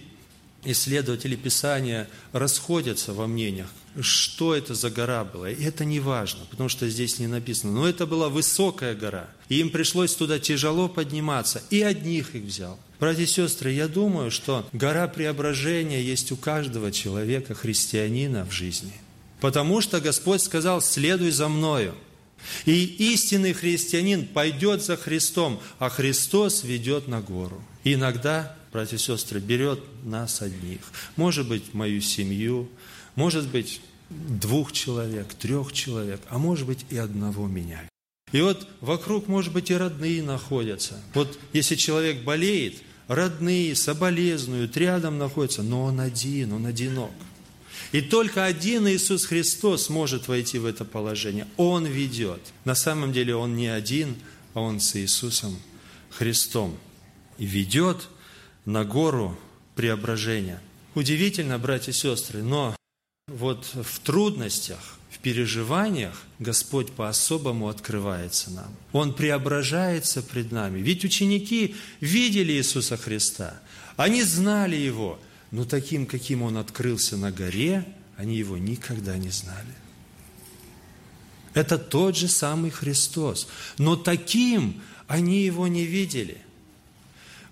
исследователи 0.64 1.36
Писания, 1.36 2.08
расходятся 2.34 3.14
во 3.14 3.26
мнениях, 3.26 3.70
что 4.02 4.56
это 4.56 4.74
за 4.74 4.90
гора 4.90 5.24
была. 5.24 5.50
И 5.50 5.64
это 5.64 5.86
не 5.86 6.00
важно, 6.00 6.42
потому 6.50 6.70
что 6.70 6.90
здесь 6.90 7.20
не 7.20 7.28
написано. 7.28 7.72
Но 7.74 7.88
это 7.88 8.06
была 8.06 8.30
высокая 8.30 8.96
гора. 8.96 9.30
И 9.50 9.60
им 9.60 9.70
пришлось 9.70 10.16
туда 10.16 10.40
тяжело 10.40 10.90
подниматься. 10.90 11.62
И 11.70 11.82
одних 11.82 12.36
их 12.36 12.44
взял. 12.44 12.80
Братья 13.00 13.24
и 13.24 13.28
сестры, 13.28 13.72
я 13.72 13.88
думаю, 13.88 14.32
что 14.32 14.68
гора 14.74 15.08
преображения 15.08 16.02
есть 16.02 16.32
у 16.32 16.36
каждого 16.36 16.92
человека, 16.92 17.54
христианина 17.54 18.46
в 18.46 18.52
жизни. 18.52 18.94
Потому 19.42 19.82
что 19.82 20.00
Господь 20.00 20.42
сказал, 20.42 20.82
следуй 20.82 21.32
за 21.32 21.50
мною. 21.50 21.96
И 22.66 22.84
истинный 22.84 23.54
христианин 23.54 24.26
пойдет 24.26 24.84
за 24.84 24.98
Христом, 24.98 25.62
а 25.80 25.90
Христос 25.90 26.64
ведет 26.64 27.08
на 27.08 27.22
гору. 27.22 27.62
Иногда, 27.84 28.56
братья 28.72 28.96
и 28.96 29.00
сестры, 29.00 29.40
берет 29.40 29.80
нас 30.04 30.42
одних. 30.42 30.80
Может 31.16 31.48
быть, 31.48 31.74
мою 31.74 32.02
семью, 32.02 32.70
может 33.16 33.48
быть, 33.48 33.82
двух 34.10 34.72
человек, 34.72 35.34
трех 35.34 35.74
человек, 35.74 36.22
а 36.30 36.38
может 36.38 36.68
быть 36.68 36.86
и 36.90 36.98
одного 36.98 37.48
меня. 37.48 37.82
И 38.32 38.42
вот 38.42 38.68
вокруг, 38.82 39.28
может 39.28 39.54
быть, 39.54 39.70
и 39.70 39.76
родные 39.76 40.24
находятся. 40.24 41.00
Вот 41.14 41.38
если 41.54 41.76
человек 41.76 42.24
болеет, 42.24 42.82
родные 43.08 43.76
соболезнуют, 43.76 44.76
рядом 44.78 45.18
находятся, 45.18 45.62
но 45.64 45.84
он 45.84 46.00
один, 46.00 46.54
он 46.54 46.66
одинок– 46.66 47.12
и 47.94 48.02
только 48.02 48.46
один 48.46 48.88
Иисус 48.88 49.26
Христос 49.26 49.88
может 49.88 50.28
войти 50.28 50.58
в 50.58 50.66
это 50.66 50.84
положение. 50.84 51.48
Он 51.58 51.86
ведет. 51.86 52.42
На 52.66 52.74
самом 52.74 53.14
деле 53.14 53.36
Он 53.36 53.56
не 53.56 53.68
один, 53.68 54.16
а 54.56 54.62
Он 54.62 54.80
с 54.80 54.96
Иисусом 54.96 55.60
Христом. 56.10 56.76
И 57.38 57.46
ведет 57.46 58.08
на 58.66 58.84
гору 58.84 59.38
преображения. 59.76 60.60
Удивительно, 60.96 61.60
братья 61.60 61.92
и 61.92 61.96
сестры, 61.96 62.42
но 62.42 62.76
вот 63.28 63.66
в 63.74 64.00
трудностях, 64.00 64.98
в 65.10 65.20
переживаниях 65.20 66.24
Господь 66.40 66.92
по-особому 66.92 67.70
открывается 67.70 68.52
нам. 68.52 68.76
Он 68.92 69.14
преображается 69.14 70.22
пред 70.22 70.52
нами. 70.52 70.80
Ведь 70.80 71.06
ученики 71.06 71.76
видели 72.02 72.54
Иисуса 72.54 72.98
Христа, 72.98 73.62
они 73.98 74.24
знали 74.24 74.76
Его– 74.76 75.20
но 75.54 75.66
таким, 75.66 76.08
каким 76.08 76.42
он 76.42 76.58
открылся 76.58 77.16
на 77.16 77.32
горе, 77.32 77.86
они 78.18 78.36
его 78.38 78.58
никогда 78.58 79.16
не 79.18 79.30
знали. 79.30 79.76
Это 81.54 81.78
тот 81.78 82.18
же 82.18 82.28
самый 82.28 82.72
Христос, 82.72 83.48
но 83.78 83.96
таким 83.96 84.82
они 85.08 85.44
его 85.44 85.68
не 85.68 85.86
видели. 85.86 86.40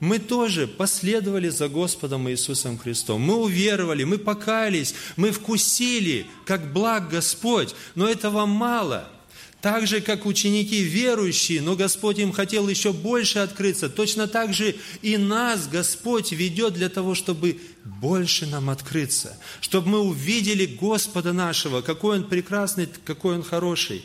Мы 0.02 0.20
тоже 0.20 0.68
последовали 0.68 1.48
за 1.48 1.70
Господом 1.70 2.30
Иисусом 2.30 2.78
Христом. 2.78 3.22
Мы 3.22 3.36
уверовали, 3.36 4.04
мы 4.04 4.18
покаялись, 4.18 4.94
мы 5.16 5.32
вкусили, 5.32 6.26
как 6.46 6.74
благ 6.74 7.10
Господь, 7.10 7.74
но 7.96 8.10
этого 8.10 8.46
мало– 8.46 9.08
так 9.62 9.86
же, 9.86 10.02
как 10.02 10.26
ученики 10.26 10.82
верующие, 10.82 11.62
но 11.62 11.76
Господь 11.76 12.18
им 12.18 12.32
хотел 12.32 12.68
еще 12.68 12.94
больше 12.94 13.40
открыться, 13.40 13.90
точно 13.90 14.28
так 14.28 14.54
же 14.54 14.76
и 15.04 15.18
нас 15.18 15.68
Господь 15.68 16.32
ведет 16.32 16.74
для 16.74 16.90
того, 16.90 17.14
чтобы 17.14 17.60
больше 17.86 18.48
нам 18.48 18.72
открыться, 18.72 19.38
чтобы 19.60 19.90
мы 19.90 20.00
увидели 20.00 20.66
Господа 20.66 21.32
нашего, 21.32 21.82
какой 21.82 22.18
Он 22.18 22.24
прекрасный, 22.24 22.90
какой 23.06 23.36
Он 23.36 23.44
хороший. 23.44 24.04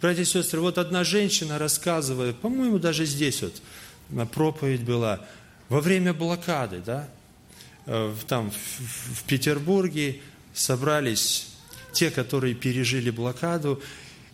Братья 0.00 0.22
и 0.22 0.26
сестры, 0.26 0.60
вот 0.60 0.78
одна 0.78 1.04
женщина 1.04 1.58
рассказывает, 1.58 2.36
по-моему, 2.36 2.78
даже 2.78 3.04
здесь 3.04 3.42
вот 3.42 3.54
проповедь 4.32 4.82
была, 4.82 5.20
во 5.68 5.80
время 5.80 6.14
блокады, 6.14 6.80
да, 6.84 7.08
э, 7.86 8.14
там 8.28 8.50
в, 8.50 9.24
Петербурге 9.24 10.20
собрались 10.54 11.48
те, 11.92 12.10
которые 12.10 12.54
пережили 12.54 13.10
блокаду, 13.10 13.80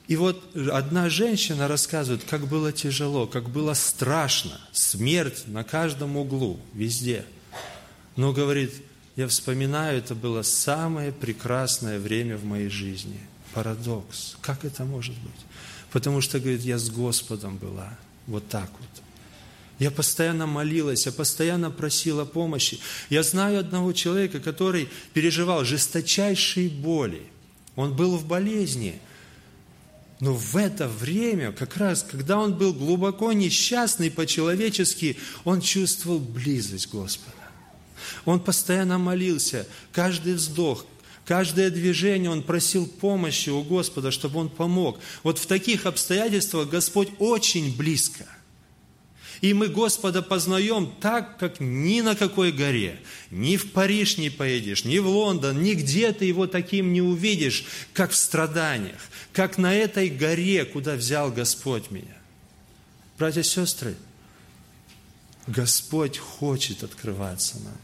И 0.08 0.16
вот 0.16 0.56
одна 0.56 1.08
женщина 1.08 1.68
рассказывает, 1.68 2.24
как 2.24 2.46
было 2.48 2.72
тяжело, 2.72 3.26
как 3.26 3.48
было 3.48 3.72
страшно, 3.72 4.60
смерть 4.72 5.44
на 5.46 5.64
каждом 5.64 6.16
углу, 6.16 6.58
везде. 6.74 7.24
Но 8.16 8.32
говорит, 8.32 8.72
я 9.16 9.28
вспоминаю, 9.28 9.98
это 9.98 10.14
было 10.14 10.42
самое 10.42 11.12
прекрасное 11.12 11.98
время 11.98 12.36
в 12.36 12.44
моей 12.44 12.68
жизни. 12.68 13.20
Парадокс. 13.54 14.36
Как 14.40 14.64
это 14.64 14.84
может 14.84 15.14
быть? 15.14 15.46
Потому 15.92 16.20
что, 16.20 16.40
говорит, 16.40 16.62
я 16.62 16.78
с 16.78 16.90
Господом 16.90 17.58
была. 17.58 17.96
Вот 18.26 18.48
так 18.48 18.70
вот. 18.80 19.02
Я 19.82 19.90
постоянно 19.90 20.46
молилась, 20.46 21.06
я 21.06 21.12
постоянно 21.12 21.68
просила 21.68 22.24
помощи. 22.24 22.78
Я 23.10 23.24
знаю 23.24 23.58
одного 23.58 23.92
человека, 23.92 24.38
который 24.38 24.88
переживал 25.12 25.64
жесточайшие 25.64 26.68
боли. 26.68 27.26
Он 27.74 27.92
был 27.92 28.16
в 28.16 28.24
болезни. 28.24 29.00
Но 30.20 30.34
в 30.34 30.56
это 30.56 30.86
время, 30.86 31.50
как 31.50 31.76
раз, 31.78 32.06
когда 32.08 32.38
он 32.38 32.54
был 32.54 32.72
глубоко 32.72 33.32
несчастный 33.32 34.08
по-человечески, 34.08 35.16
он 35.42 35.60
чувствовал 35.60 36.20
близость 36.20 36.88
Господа. 36.88 37.32
Он 38.24 38.38
постоянно 38.38 38.98
молился, 38.98 39.66
каждый 39.90 40.34
вздох, 40.34 40.86
Каждое 41.24 41.70
движение 41.70 42.30
он 42.30 42.42
просил 42.42 42.86
помощи 42.86 43.48
у 43.48 43.62
Господа, 43.62 44.10
чтобы 44.10 44.40
он 44.40 44.48
помог. 44.48 44.98
Вот 45.22 45.38
в 45.38 45.46
таких 45.46 45.86
обстоятельствах 45.86 46.68
Господь 46.68 47.10
очень 47.20 47.76
близко. 47.76 48.26
И 49.42 49.54
мы 49.54 49.66
Господа 49.66 50.22
познаем 50.22 50.90
так, 51.00 51.36
как 51.36 51.58
ни 51.58 52.00
на 52.00 52.14
какой 52.14 52.52
горе. 52.52 53.00
Ни 53.32 53.56
в 53.56 53.72
Париж 53.72 54.16
не 54.16 54.30
поедешь, 54.30 54.84
ни 54.84 54.98
в 54.98 55.08
Лондон, 55.08 55.60
нигде 55.60 56.12
ты 56.12 56.26
его 56.26 56.46
таким 56.46 56.92
не 56.92 57.02
увидишь, 57.02 57.64
как 57.92 58.12
в 58.12 58.16
страданиях, 58.16 59.00
как 59.32 59.58
на 59.58 59.74
этой 59.74 60.08
горе, 60.10 60.64
куда 60.64 60.94
взял 60.94 61.32
Господь 61.32 61.90
меня. 61.90 62.16
Братья 63.18 63.40
и 63.40 63.44
сестры, 63.44 63.96
Господь 65.48 66.18
хочет 66.18 66.84
открываться 66.84 67.58
нам. 67.58 67.76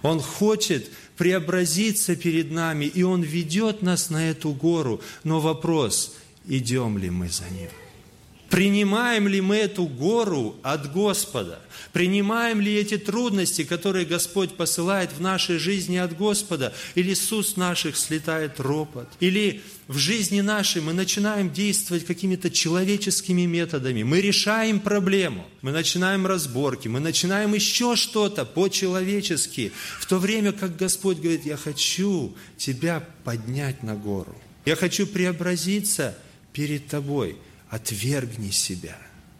Он 0.00 0.18
хочет 0.18 0.90
преобразиться 1.18 2.16
перед 2.16 2.50
нами, 2.50 2.86
и 2.86 3.02
Он 3.02 3.20
ведет 3.20 3.82
нас 3.82 4.08
на 4.08 4.30
эту 4.30 4.54
гору. 4.54 5.02
Но 5.24 5.40
вопрос, 5.40 6.16
идем 6.46 6.96
ли 6.96 7.10
мы 7.10 7.28
за 7.28 7.44
Ним? 7.50 7.68
Принимаем 8.52 9.28
ли 9.28 9.40
мы 9.40 9.56
эту 9.56 9.86
гору 9.86 10.56
от 10.62 10.92
Господа? 10.92 11.58
Принимаем 11.94 12.60
ли 12.60 12.74
эти 12.74 12.98
трудности, 12.98 13.64
которые 13.64 14.04
Господь 14.04 14.56
посылает 14.58 15.10
в 15.10 15.22
нашей 15.22 15.56
жизни 15.56 15.96
от 15.96 16.14
Господа? 16.14 16.74
Или 16.94 17.14
с 17.14 17.32
уст 17.32 17.56
наших 17.56 17.96
слетает 17.96 18.60
ропот? 18.60 19.08
Или 19.20 19.62
в 19.88 19.96
жизни 19.96 20.42
нашей 20.42 20.82
мы 20.82 20.92
начинаем 20.92 21.50
действовать 21.50 22.04
какими-то 22.04 22.50
человеческими 22.50 23.46
методами? 23.46 24.02
Мы 24.02 24.20
решаем 24.20 24.80
проблему, 24.80 25.46
мы 25.62 25.72
начинаем 25.72 26.26
разборки, 26.26 26.88
мы 26.88 27.00
начинаем 27.00 27.54
еще 27.54 27.96
что-то 27.96 28.44
по-человечески, 28.44 29.72
в 29.98 30.04
то 30.04 30.18
время 30.18 30.52
как 30.52 30.76
Господь 30.76 31.20
говорит, 31.20 31.46
я 31.46 31.56
хочу 31.56 32.36
тебя 32.58 33.02
поднять 33.24 33.82
на 33.82 33.94
гору. 33.96 34.36
Я 34.66 34.76
хочу 34.76 35.06
преобразиться 35.06 36.14
перед 36.52 36.88
тобой– 36.88 37.38
Отвергни 37.72 38.50
себя. 38.50 38.98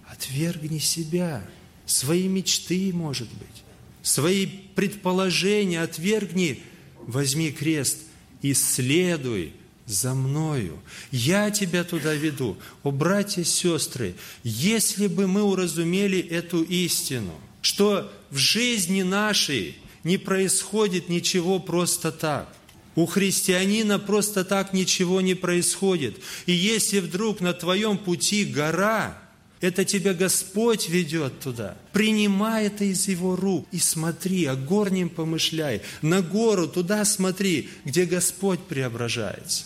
Отвергни 0.08 0.78
себя. 0.78 1.46
Свои 1.84 2.28
мечты, 2.28 2.90
может 2.94 3.28
быть. 3.28 3.62
Свои 4.02 4.46
предположения 4.46 5.82
отвергни. 5.82 6.62
Возьми 7.06 7.52
крест 7.52 7.98
и 8.40 8.54
следуй 8.54 9.52
за 9.84 10.14
мною. 10.14 10.78
Я 11.10 11.50
тебя 11.50 11.84
туда 11.84 12.14
веду. 12.14 12.56
О, 12.82 12.90
братья 12.90 13.42
и 13.42 13.44
сестры, 13.44 14.14
если 14.44 15.08
бы 15.08 15.26
мы 15.26 15.42
уразумели 15.42 16.18
эту 16.18 16.62
истину, 16.62 17.34
что 17.60 18.10
в 18.30 18.38
жизни 18.38 19.02
нашей 19.02 19.76
не 20.04 20.16
происходит 20.16 21.10
ничего 21.10 21.58
просто 21.60 22.10
так– 22.10 22.56
у 22.94 23.06
христианина 23.06 23.98
просто 23.98 24.44
так 24.44 24.72
ничего 24.72 25.20
не 25.20 25.34
происходит. 25.34 26.18
И 26.46 26.52
если 26.52 27.00
вдруг 27.00 27.40
на 27.40 27.52
твоем 27.52 27.96
пути 27.96 28.44
гора, 28.44 29.18
это 29.60 29.84
тебя 29.84 30.12
Господь 30.12 30.88
ведет 30.88 31.40
туда. 31.40 31.76
Принимай 31.92 32.66
это 32.66 32.84
из 32.84 33.08
Его 33.08 33.36
рук 33.36 33.66
и 33.70 33.78
смотри, 33.78 34.44
о 34.44 34.56
горнем 34.56 35.08
помышляй. 35.08 35.82
На 36.02 36.20
гору 36.20 36.68
туда 36.68 37.04
смотри, 37.04 37.70
где 37.84 38.04
Господь 38.04 38.60
преображается. 38.60 39.64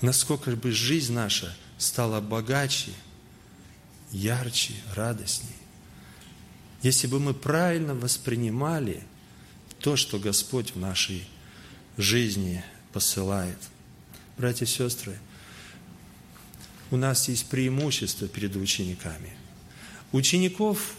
Насколько 0.00 0.50
бы 0.52 0.72
жизнь 0.72 1.12
наша 1.12 1.54
стала 1.78 2.20
богаче, 2.20 2.90
ярче, 4.10 4.72
радостней. 4.94 5.50
Если 6.82 7.06
бы 7.06 7.20
мы 7.20 7.34
правильно 7.34 7.94
воспринимали 7.94 9.04
то, 9.78 9.94
что 9.94 10.18
Господь 10.18 10.74
в 10.74 10.78
нашей 10.78 11.28
жизни 11.96 12.64
посылает. 12.92 13.58
Братья 14.36 14.64
и 14.64 14.68
сестры, 14.68 15.18
у 16.90 16.96
нас 16.96 17.28
есть 17.28 17.46
преимущество 17.46 18.28
перед 18.28 18.56
учениками. 18.56 19.32
Учеников 20.12 20.94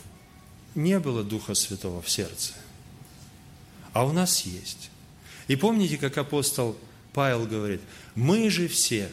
не 0.76 1.00
было 1.00 1.24
Духа 1.24 1.54
Святого 1.54 2.02
в 2.02 2.10
сердце, 2.10 2.54
а 3.94 4.06
у 4.06 4.12
нас 4.12 4.42
есть. 4.42 4.90
И 5.48 5.56
помните, 5.56 5.98
как 5.98 6.18
апостол 6.18 6.78
Павел 7.14 7.46
говорит, 7.46 7.82
мы 8.16 8.50
же 8.50 8.68
все 8.68 9.10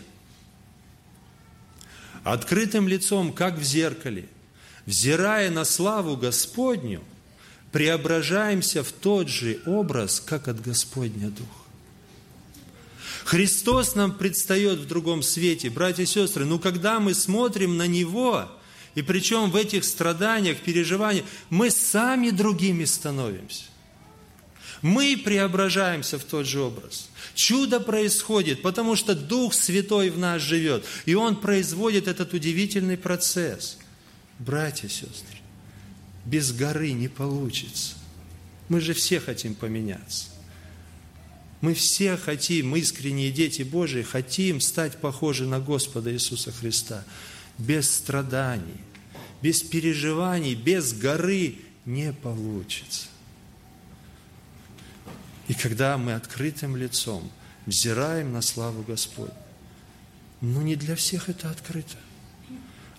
открытым 2.25 2.89
лицом, 2.89 3.33
как 3.33 3.59
в 3.59 3.63
зеркале, 3.63 4.29
взирая 4.87 5.51
на 5.51 5.65
славу 5.65 6.17
Господню, 6.17 7.03
преображаемся 7.73 8.83
в 8.83 8.93
тот 8.93 9.29
же 9.29 9.61
образ, 9.67 10.21
как 10.21 10.49
от 10.49 10.61
Господня 10.61 11.31
Духа. 11.31 11.60
Христос 13.25 13.95
нам 13.95 14.13
предстает 14.13 14.79
в 14.79 14.87
другом 14.87 15.23
свете, 15.23 15.71
братья 15.71 16.03
и 16.03 16.07
сестры. 16.07 16.45
Но 16.45 16.59
когда 16.59 17.01
мы 17.01 17.15
смотрим 17.15 17.77
на 17.77 17.87
Него, 17.87 18.51
и 18.95 19.03
причем 19.03 19.51
в 19.51 19.57
этих 19.57 19.85
страданиях, 19.85 20.59
переживаниях, 20.59 21.25
мы 21.49 21.71
сами 21.71 22.31
другими 22.31 22.85
становимся. 22.85 23.65
Мы 24.83 25.21
преображаемся 25.23 26.19
в 26.19 26.25
тот 26.25 26.47
же 26.47 26.61
образ. 26.61 27.11
Чудо 27.35 27.81
происходит, 27.81 28.63
потому 28.63 28.97
что 28.97 29.15
Дух 29.15 29.53
Святой 29.53 30.09
в 30.09 30.19
нас 30.19 30.41
живет, 30.41 30.85
и 31.05 31.15
Он 31.15 31.37
производит 31.37 32.09
этот 32.09 32.33
удивительный 32.33 32.97
процесс. 32.97 33.79
Братья 34.39 34.89
и 34.89 34.91
сестры, 34.91 35.37
без 36.25 36.53
горы 36.53 36.93
не 36.93 37.09
получится. 37.09 37.95
Мы 38.71 38.81
же 38.81 38.95
все 38.95 39.21
хотим 39.21 39.55
поменяться. 39.55 40.30
Мы 41.61 41.75
все 41.75 42.17
хотим, 42.17 42.71
мы 42.71 42.79
искренние 42.79 43.31
дети 43.31 43.63
Божии, 43.63 44.03
хотим 44.03 44.61
стать 44.61 44.99
похожи 44.99 45.47
на 45.47 45.61
Господа 45.61 46.13
Иисуса 46.13 46.53
Христа. 46.53 47.05
Без 47.59 47.91
страданий, 47.91 48.81
без 49.43 49.63
переживаний, 49.63 50.55
без 50.55 50.95
горы 50.95 51.57
не 51.85 52.13
получится. 52.13 53.09
И 55.49 55.55
когда 55.55 55.99
мы 55.99 56.15
открытым 56.15 56.77
лицом 56.77 57.31
взираем 57.67 58.33
на 58.33 58.41
славу 58.41 58.83
Господь, 58.83 59.33
ну 60.41 60.63
не 60.63 60.77
для 60.77 60.97
всех 60.97 61.29
это 61.29 61.51
открыто. 61.51 61.97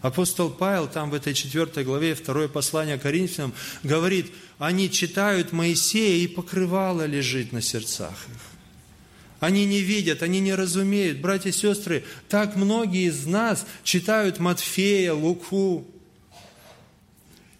Апостол 0.02 0.50
Павел 0.50 0.88
там 0.88 1.10
в 1.10 1.14
этой 1.14 1.34
четвертой 1.34 1.84
главе, 1.84 2.14
второе 2.16 2.48
послание 2.48 2.98
Коринфянам, 2.98 3.54
говорит, 3.84 4.32
они 4.58 4.92
читают 4.92 5.52
Моисея, 5.52 6.24
и 6.24 6.28
покрывало 6.28 7.06
лежит 7.06 7.52
на 7.52 7.62
сердцах 7.62 8.28
их. 8.28 8.51
Они 9.42 9.66
не 9.66 9.82
видят, 9.82 10.22
они 10.22 10.40
не 10.40 10.54
разумеют. 10.54 11.18
Братья 11.18 11.50
и 11.50 11.52
сестры, 11.52 12.06
так 12.30 12.56
многие 12.56 13.08
из 13.08 13.26
нас 13.26 13.66
читают 13.84 14.38
Матфея, 14.38 15.14
Луку, 15.14 15.88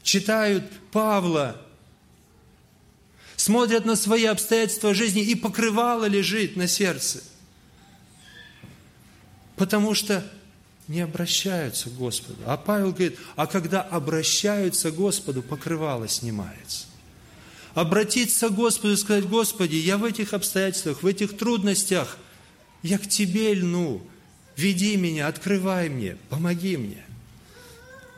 читают 0.04 0.64
Павла, 0.92 1.60
смотрят 3.36 3.84
на 3.86 3.96
свои 3.96 4.26
обстоятельства 4.26 4.94
жизни, 4.94 5.24
и 5.24 5.34
покрывало 5.34 6.06
лежит 6.06 6.56
на 6.56 6.68
сердце. 6.68 7.24
Потому 9.56 9.96
что 9.96 10.24
не 10.88 11.02
обращаются 11.02 11.90
к 11.90 11.96
Господу. 11.96 12.38
А 12.46 12.58
Павел 12.58 12.92
говорит, 12.92 13.18
а 13.36 13.48
когда 13.48 13.82
обращаются 13.82 14.92
к 14.92 14.96
Господу, 14.96 15.42
покрывало 15.42 16.08
снимается 16.08 16.91
обратиться 17.74 18.50
к 18.50 18.56
Господу 18.56 18.94
и 18.94 18.98
сказать, 18.98 19.28
Господи, 19.28 19.76
я 19.76 19.98
в 19.98 20.04
этих 20.04 20.34
обстоятельствах, 20.34 21.04
в 21.04 21.08
этих 21.08 21.38
трудностях, 21.38 22.18
я 22.84 22.98
к 22.98 23.08
Тебе 23.08 23.54
льну, 23.54 24.06
веди 24.58 24.96
меня, 24.98 25.28
открывай 25.28 25.90
мне, 25.90 26.18
помоги 26.30 26.78
мне. 26.78 27.06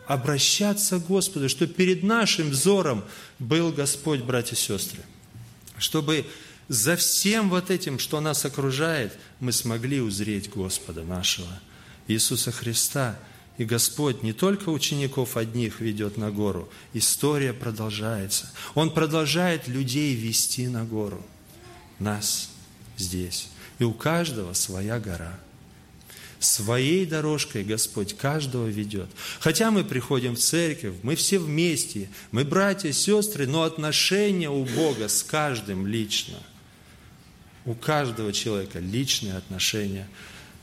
Обращаться 0.07 0.99
к 0.99 1.07
Господу, 1.07 1.47
чтобы 1.47 1.73
перед 1.73 2.03
нашим 2.03 2.49
взором 2.49 3.03
был 3.39 3.71
Господь, 3.71 4.21
братья 4.21 4.55
и 4.55 4.59
сестры. 4.59 4.99
Чтобы 5.77 6.25
за 6.67 6.95
всем 6.95 7.49
вот 7.49 7.69
этим, 7.71 7.99
что 7.99 8.19
нас 8.19 8.45
окружает, 8.45 9.17
мы 9.39 9.51
смогли 9.51 10.01
узреть 10.01 10.49
Господа 10.49 11.03
нашего 11.03 11.47
Иисуса 12.07 12.51
Христа. 12.51 13.17
И 13.57 13.65
Господь 13.65 14.23
не 14.23 14.33
только 14.33 14.69
учеников 14.69 15.37
одних 15.37 15.79
ведет 15.79 16.17
на 16.17 16.31
гору, 16.31 16.69
история 16.93 17.53
продолжается. 17.53 18.51
Он 18.73 18.91
продолжает 18.91 19.67
людей 19.67 20.15
вести 20.15 20.67
на 20.67 20.85
гору. 20.85 21.23
Нас 21.99 22.49
здесь. 22.97 23.49
И 23.77 23.83
у 23.83 23.93
каждого 23.93 24.53
своя 24.53 24.99
гора. 24.99 25.39
Своей 26.39 27.05
дорожкой 27.05 27.63
Господь 27.63 28.17
каждого 28.17 28.67
ведет. 28.67 29.09
Хотя 29.39 29.71
мы 29.71 29.83
приходим 29.83 30.35
в 30.35 30.39
церковь, 30.39 30.95
мы 31.03 31.15
все 31.15 31.39
вместе, 31.39 32.09
мы 32.31 32.43
братья, 32.43 32.91
сестры, 32.91 33.47
но 33.47 33.63
отношения 33.63 34.49
у 34.49 34.65
Бога 34.65 35.07
с 35.07 35.23
каждым 35.23 35.87
лично. 35.87 36.37
У 37.65 37.75
каждого 37.75 38.33
человека 38.33 38.79
личные 38.79 39.37
отношения 39.37 40.09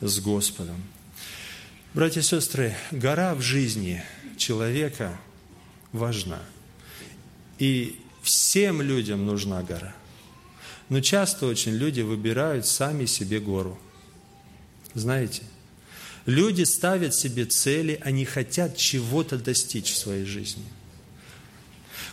с 0.01 0.19
Господом. 0.19 0.83
Братья 1.93 2.21
и 2.21 2.23
сестры, 2.23 2.77
гора 2.93 3.35
в 3.35 3.41
жизни 3.41 4.01
человека 4.37 5.19
важна. 5.91 6.39
И 7.59 7.99
всем 8.23 8.81
людям 8.81 9.27
нужна 9.27 9.65
гора. 9.65 9.93
Но 10.89 11.01
часто 11.01 11.47
очень 11.47 11.73
люди 11.73 12.01
выбирают 12.03 12.65
сами 12.65 13.07
себе 13.07 13.41
гору. 13.41 13.77
Знаете, 14.95 15.43
люди 16.27 16.63
ставят 16.63 17.13
себе 17.13 17.45
цели, 17.45 17.99
они 18.03 18.25
хотят 18.25 18.77
чего-то 18.77 19.37
достичь 19.37 19.91
в 19.91 19.99
своей 19.99 20.25
жизни. 20.25 20.65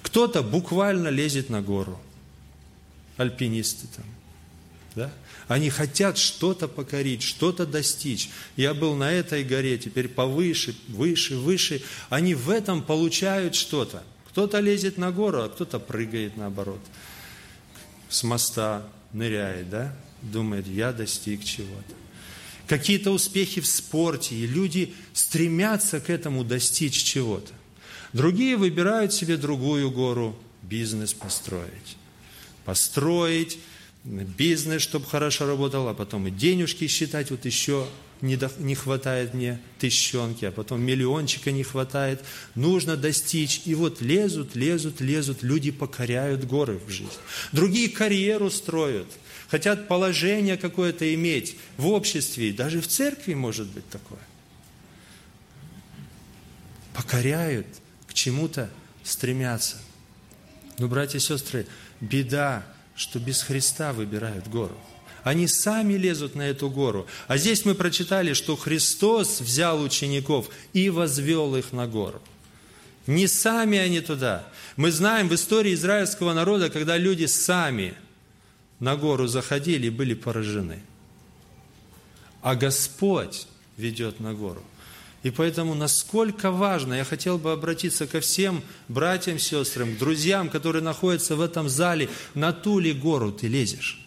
Кто-то 0.02 0.42
буквально 0.42 1.10
лезет 1.10 1.52
на 1.52 1.62
гору, 1.62 2.00
альпинисты 3.18 3.86
там, 3.96 4.06
да? 4.98 5.14
Они 5.48 5.70
хотят 5.70 6.18
что-то 6.18 6.68
покорить, 6.68 7.22
что-то 7.22 7.66
достичь. 7.66 8.30
Я 8.58 8.74
был 8.74 8.96
на 8.96 9.12
этой 9.12 9.44
горе, 9.44 9.78
теперь 9.78 10.10
повыше, 10.10 10.76
выше, 10.90 11.38
выше. 11.38 11.82
Они 12.10 12.34
в 12.36 12.50
этом 12.50 12.82
получают 12.84 13.56
что-то. 13.56 14.04
Кто-то 14.30 14.60
лезет 14.60 14.98
на 14.98 15.12
гору, 15.12 15.44
а 15.44 15.50
кто-то 15.50 15.80
прыгает 15.80 16.36
наоборот. 16.36 16.82
С 18.10 18.24
моста 18.24 18.86
ныряет, 19.14 19.70
да? 19.70 19.96
Думает, 20.22 20.68
я 20.68 20.92
достиг 20.92 21.44
чего-то. 21.44 21.94
Какие-то 22.68 23.12
успехи 23.12 23.62
в 23.62 23.68
спорте, 23.68 24.36
и 24.36 24.48
люди 24.48 24.94
стремятся 25.14 26.02
к 26.02 26.10
этому 26.10 26.44
достичь 26.44 27.04
чего-то. 27.04 27.54
Другие 28.14 28.58
выбирают 28.58 29.14
себе 29.14 29.38
другую 29.38 29.92
гору, 29.92 30.38
бизнес 30.64 31.14
построить. 31.14 31.98
Построить, 32.66 33.60
бизнес, 34.08 34.82
чтобы 34.82 35.06
хорошо 35.06 35.48
работал, 35.48 35.88
а 35.88 35.94
потом 35.94 36.28
и 36.28 36.32
денежки 36.32 36.88
считать, 36.88 37.30
вот 37.30 37.46
еще 37.46 37.88
не, 38.22 38.38
до, 38.38 38.52
не 38.58 38.74
хватает 38.74 39.34
мне 39.34 39.60
тысячонки, 39.80 40.46
а 40.46 40.52
потом 40.52 40.82
миллиончика 40.82 41.52
не 41.52 41.64
хватает, 41.64 42.22
нужно 42.56 42.96
достичь. 42.96 43.62
И 43.66 43.76
вот 43.76 44.02
лезут, 44.02 44.56
лезут, 44.56 45.02
лезут, 45.02 45.44
люди 45.44 45.72
покоряют 45.72 46.46
горы 46.46 46.80
в 46.86 46.90
жизни. 46.90 47.12
Другие 47.52 47.90
карьеру 47.90 48.50
строят, 48.50 49.08
хотят 49.50 49.88
положение 49.88 50.58
какое-то 50.58 51.14
иметь 51.14 51.58
в 51.76 51.88
обществе, 51.88 52.54
даже 52.54 52.82
в 52.82 52.88
церкви 52.88 53.34
может 53.34 53.68
быть 53.68 53.88
такое. 53.90 54.20
Покоряют, 56.94 57.68
к 58.08 58.14
чему-то 58.14 58.70
стремятся. 59.04 59.78
Но, 60.80 60.88
братья 60.88 61.18
и 61.18 61.22
сестры, 61.22 61.68
беда 62.02 62.66
что 62.98 63.20
без 63.20 63.44
Христа 63.44 63.94
выбирают 63.94 64.48
гору. 64.48 64.76
Они 65.24 65.48
сами 65.48 65.94
лезут 65.94 66.36
на 66.36 66.42
эту 66.42 66.70
гору. 66.70 67.06
А 67.28 67.38
здесь 67.38 67.64
мы 67.64 67.76
прочитали, 67.76 68.34
что 68.34 68.56
Христос 68.56 69.40
взял 69.40 69.82
учеников 69.82 70.50
и 70.74 70.90
возвел 70.90 71.56
их 71.56 71.72
на 71.72 71.88
гору. 71.88 72.22
Не 73.06 73.28
сами 73.28 73.78
они 73.78 74.02
туда. 74.02 74.48
Мы 74.76 74.92
знаем 74.92 75.30
в 75.30 75.36
истории 75.36 75.74
израильского 75.74 76.34
народа, 76.34 76.70
когда 76.70 76.98
люди 76.98 77.26
сами 77.26 77.94
на 78.80 78.96
гору 78.96 79.28
заходили 79.28 79.88
и 79.88 79.92
были 79.92 80.14
поражены. 80.14 80.82
А 82.42 82.56
Господь 82.56 83.48
ведет 83.78 84.20
на 84.20 84.34
гору. 84.34 84.64
И 85.28 85.30
поэтому 85.30 85.76
насколько 85.76 86.52
важно, 86.52 86.94
я 86.94 87.04
хотел 87.04 87.38
бы 87.38 87.52
обратиться 87.52 88.08
ко 88.08 88.22
всем 88.22 88.64
братьям, 88.88 89.40
сестрам, 89.40 89.94
к 89.94 89.98
друзьям, 89.98 90.50
которые 90.50 90.82
находятся 90.82 91.36
в 91.36 91.42
этом 91.42 91.68
зале, 91.68 92.08
на 92.34 92.54
ту 92.54 92.80
ли 92.80 92.94
гору 92.94 93.34
ты 93.34 93.50
лезешь? 93.50 94.00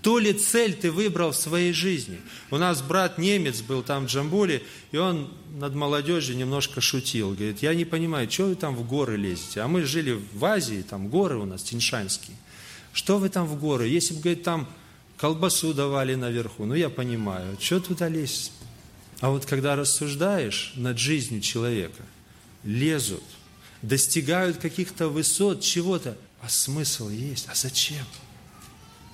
Ту 0.00 0.16
ли 0.16 0.32
цель 0.32 0.72
ты 0.72 0.90
выбрал 0.90 1.32
в 1.32 1.36
своей 1.36 1.74
жизни? 1.74 2.18
У 2.50 2.56
нас 2.56 2.80
брат 2.80 3.18
немец 3.18 3.60
был 3.60 3.82
там 3.82 4.06
в 4.06 4.08
Джамбуле, 4.08 4.62
и 4.90 4.96
он 4.96 5.30
над 5.54 5.74
молодежью 5.74 6.34
немножко 6.34 6.80
шутил. 6.80 7.34
Говорит, 7.34 7.60
я 7.60 7.74
не 7.74 7.84
понимаю, 7.84 8.30
что 8.30 8.44
вы 8.44 8.54
там 8.54 8.74
в 8.74 8.88
горы 8.88 9.18
лезете? 9.18 9.60
А 9.60 9.68
мы 9.68 9.82
жили 9.82 10.18
в 10.32 10.44
Азии, 10.46 10.82
там 10.88 11.08
горы 11.08 11.36
у 11.36 11.44
нас, 11.44 11.62
Тиньшанские. 11.62 12.38
Что 12.94 13.18
вы 13.18 13.28
там 13.28 13.46
в 13.46 13.60
горы? 13.60 13.86
Если 13.86 14.14
бы, 14.14 14.20
говорит, 14.20 14.44
там 14.44 14.66
колбасу 15.18 15.74
давали 15.74 16.14
наверху, 16.14 16.64
ну 16.64 16.72
я 16.72 16.88
понимаю, 16.88 17.58
что 17.60 17.80
туда 17.80 18.08
лезть? 18.08 18.50
А 19.20 19.30
вот 19.30 19.46
когда 19.46 19.76
рассуждаешь 19.76 20.72
над 20.76 20.98
жизнью 20.98 21.40
человека, 21.40 22.02
лезут, 22.62 23.22
достигают 23.82 24.58
каких-то 24.58 25.08
высот, 25.08 25.60
чего-то, 25.60 26.16
а 26.40 26.48
смысл 26.48 27.08
есть. 27.08 27.46
А 27.48 27.54
зачем? 27.54 28.04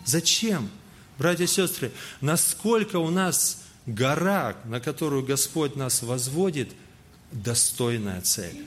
Зачем? 0.05 0.71
Братья 1.19 1.45
и 1.45 1.49
сестры, 1.49 1.93
насколько 2.21 2.97
у 2.97 3.11
нас 3.11 3.63
гора, 3.87 4.57
на 4.65 4.81
которую 4.81 5.25
Господь 5.25 5.77
нас 5.77 6.03
возводит, 6.03 6.71
достойная 7.33 8.21
цель. 8.23 8.65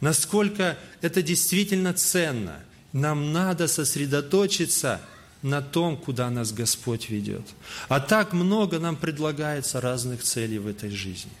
Насколько 0.00 0.78
это 1.00 1.22
действительно 1.22 1.92
ценно. 1.92 2.58
Нам 2.92 3.32
надо 3.32 3.68
сосредоточиться– 3.68 5.00
на 5.42 5.60
том, 5.60 5.96
куда 5.96 6.30
нас 6.30 6.52
Господь 6.52 7.10
ведет. 7.10 7.42
А 7.88 8.00
так 8.00 8.32
много 8.32 8.78
нам 8.78 8.96
предлагается 8.96 9.80
разных 9.80 10.22
целей 10.22 10.58
в 10.58 10.66
этой 10.66 10.90
жизни. 10.90 11.32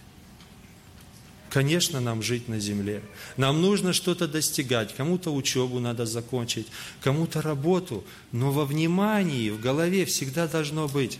Конечно, 1.50 2.00
нам 2.00 2.22
жить 2.22 2.48
на 2.48 2.58
земле. 2.58 3.02
Нам 3.36 3.60
нужно 3.60 3.92
что-то 3.92 4.26
достигать. 4.26 4.94
Кому-то 4.94 5.34
учебу 5.34 5.80
надо 5.80 6.06
закончить, 6.06 6.66
кому-то 7.02 7.42
работу. 7.42 8.04
Но 8.32 8.52
во 8.52 8.64
внимании, 8.64 9.50
в 9.50 9.60
голове 9.60 10.06
всегда 10.06 10.48
должно 10.48 10.88
быть, 10.88 11.18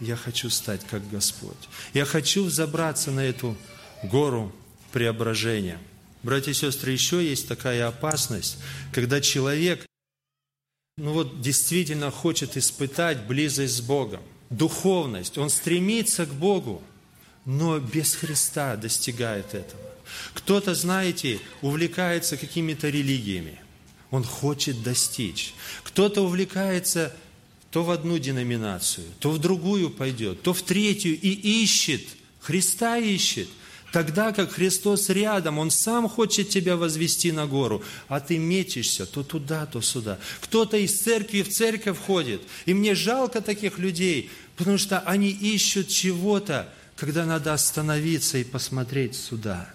я 0.00 0.16
хочу 0.16 0.50
стать 0.50 0.82
как 0.84 1.08
Господь. 1.08 1.68
Я 1.94 2.04
хочу 2.04 2.50
забраться 2.50 3.10
на 3.10 3.20
эту 3.20 3.56
гору 4.02 4.52
преображения. 4.92 5.78
Братья 6.22 6.50
и 6.50 6.54
сестры, 6.54 6.92
еще 6.92 7.26
есть 7.26 7.48
такая 7.48 7.88
опасность, 7.88 8.58
когда 8.92 9.22
человек 9.22 9.86
ну 10.96 11.12
вот 11.12 11.40
действительно 11.40 12.10
хочет 12.10 12.56
испытать 12.56 13.26
близость 13.26 13.76
с 13.76 13.80
Богом, 13.80 14.22
духовность, 14.50 15.38
он 15.38 15.50
стремится 15.50 16.24
к 16.24 16.32
Богу, 16.32 16.82
но 17.44 17.78
без 17.80 18.14
Христа 18.14 18.76
достигает 18.76 19.54
этого. 19.54 19.82
Кто-то, 20.34 20.74
знаете, 20.74 21.40
увлекается 21.62 22.36
какими-то 22.36 22.88
религиями, 22.90 23.60
он 24.10 24.22
хочет 24.22 24.82
достичь. 24.82 25.54
Кто-то 25.82 26.22
увлекается 26.22 27.14
то 27.72 27.82
в 27.82 27.90
одну 27.90 28.18
деноминацию, 28.18 29.06
то 29.18 29.32
в 29.32 29.38
другую 29.40 29.90
пойдет, 29.90 30.42
то 30.42 30.52
в 30.52 30.62
третью 30.62 31.20
и 31.20 31.28
ищет, 31.62 32.02
Христа 32.40 32.98
ищет– 32.98 33.48
Тогда 33.94 34.32
как 34.32 34.50
Христос 34.50 35.08
рядом, 35.08 35.56
Он 35.56 35.70
сам 35.70 36.08
хочет 36.08 36.48
тебя 36.48 36.76
возвести 36.76 37.30
на 37.30 37.46
гору, 37.46 37.80
а 38.08 38.18
ты 38.18 38.38
мечешься 38.38 39.06
то 39.06 39.22
туда, 39.22 39.66
то 39.66 39.80
сюда. 39.80 40.18
Кто-то 40.40 40.76
из 40.76 41.00
церкви 41.00 41.42
в 41.42 41.48
церковь 41.48 41.96
ходит, 41.96 42.42
и 42.66 42.74
мне 42.74 42.96
жалко 42.96 43.40
таких 43.40 43.78
людей, 43.78 44.32
потому 44.56 44.78
что 44.78 44.98
они 44.98 45.30
ищут 45.30 45.86
чего-то, 45.86 46.68
когда 46.96 47.24
надо 47.24 47.52
остановиться 47.52 48.36
и 48.38 48.42
посмотреть 48.42 49.14
сюда. 49.14 49.72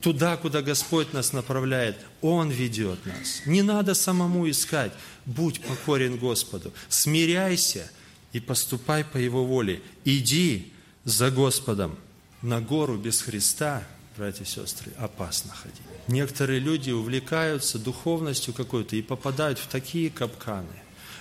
Туда, 0.00 0.36
куда 0.36 0.62
Господь 0.62 1.12
нас 1.12 1.32
направляет, 1.32 1.96
Он 2.20 2.50
ведет 2.50 3.04
нас. 3.06 3.42
Не 3.44 3.62
надо 3.62 3.94
самому 3.94 4.48
искать. 4.48 4.92
Будь 5.26 5.60
покорен 5.62 6.16
Господу. 6.16 6.72
Смиряйся 6.88 7.90
и 8.32 8.38
поступай 8.38 9.04
по 9.04 9.16
Его 9.16 9.44
воле. 9.44 9.82
Иди 10.04 10.72
за 11.02 11.32
Господом 11.32 11.98
на 12.42 12.60
гору 12.60 12.96
без 12.96 13.20
Христа, 13.22 13.82
братья 14.16 14.44
и 14.44 14.46
сестры, 14.46 14.92
опасно 14.98 15.52
ходить. 15.52 15.80
Некоторые 16.06 16.60
люди 16.60 16.90
увлекаются 16.90 17.78
духовностью 17.78 18.54
какой-то 18.54 18.96
и 18.96 19.02
попадают 19.02 19.58
в 19.58 19.66
такие 19.66 20.10
капканы. 20.10 20.66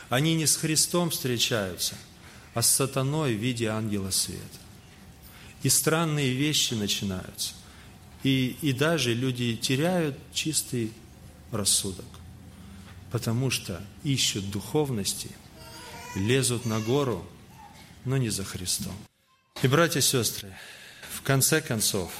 Они 0.10 0.36
не 0.36 0.45
с 0.45 0.56
Христом 0.56 1.10
встречаются, 1.10 1.95
а 2.53 2.62
с 2.62 2.69
сатаной 2.69 3.36
в 3.36 3.39
виде 3.39 3.67
ангела 3.67 4.12
света. 4.12 4.41
И 5.63 5.69
странные 5.69 6.34
вещи 6.34 6.75
начинаются. 6.75 7.53
И, 8.23 8.58
и 8.62 8.73
даже 8.73 9.13
люди 9.13 9.56
теряют 9.56 10.17
чистый 10.34 10.93
рассудок, 11.51 12.06
потому 13.12 13.49
что 13.49 13.82
ищут 14.03 14.49
духовности, 14.49 15.30
лезут 16.15 16.65
на 16.65 16.80
гору, 16.80 17.25
но 18.06 18.17
не 18.17 18.30
за 18.30 18.43
Христом. 18.43 18.93
И, 19.62 19.67
братья 19.67 19.99
и 19.99 20.03
сестры, 20.03 20.56
в 21.13 21.21
конце 21.21 21.61
концов, 21.61 22.11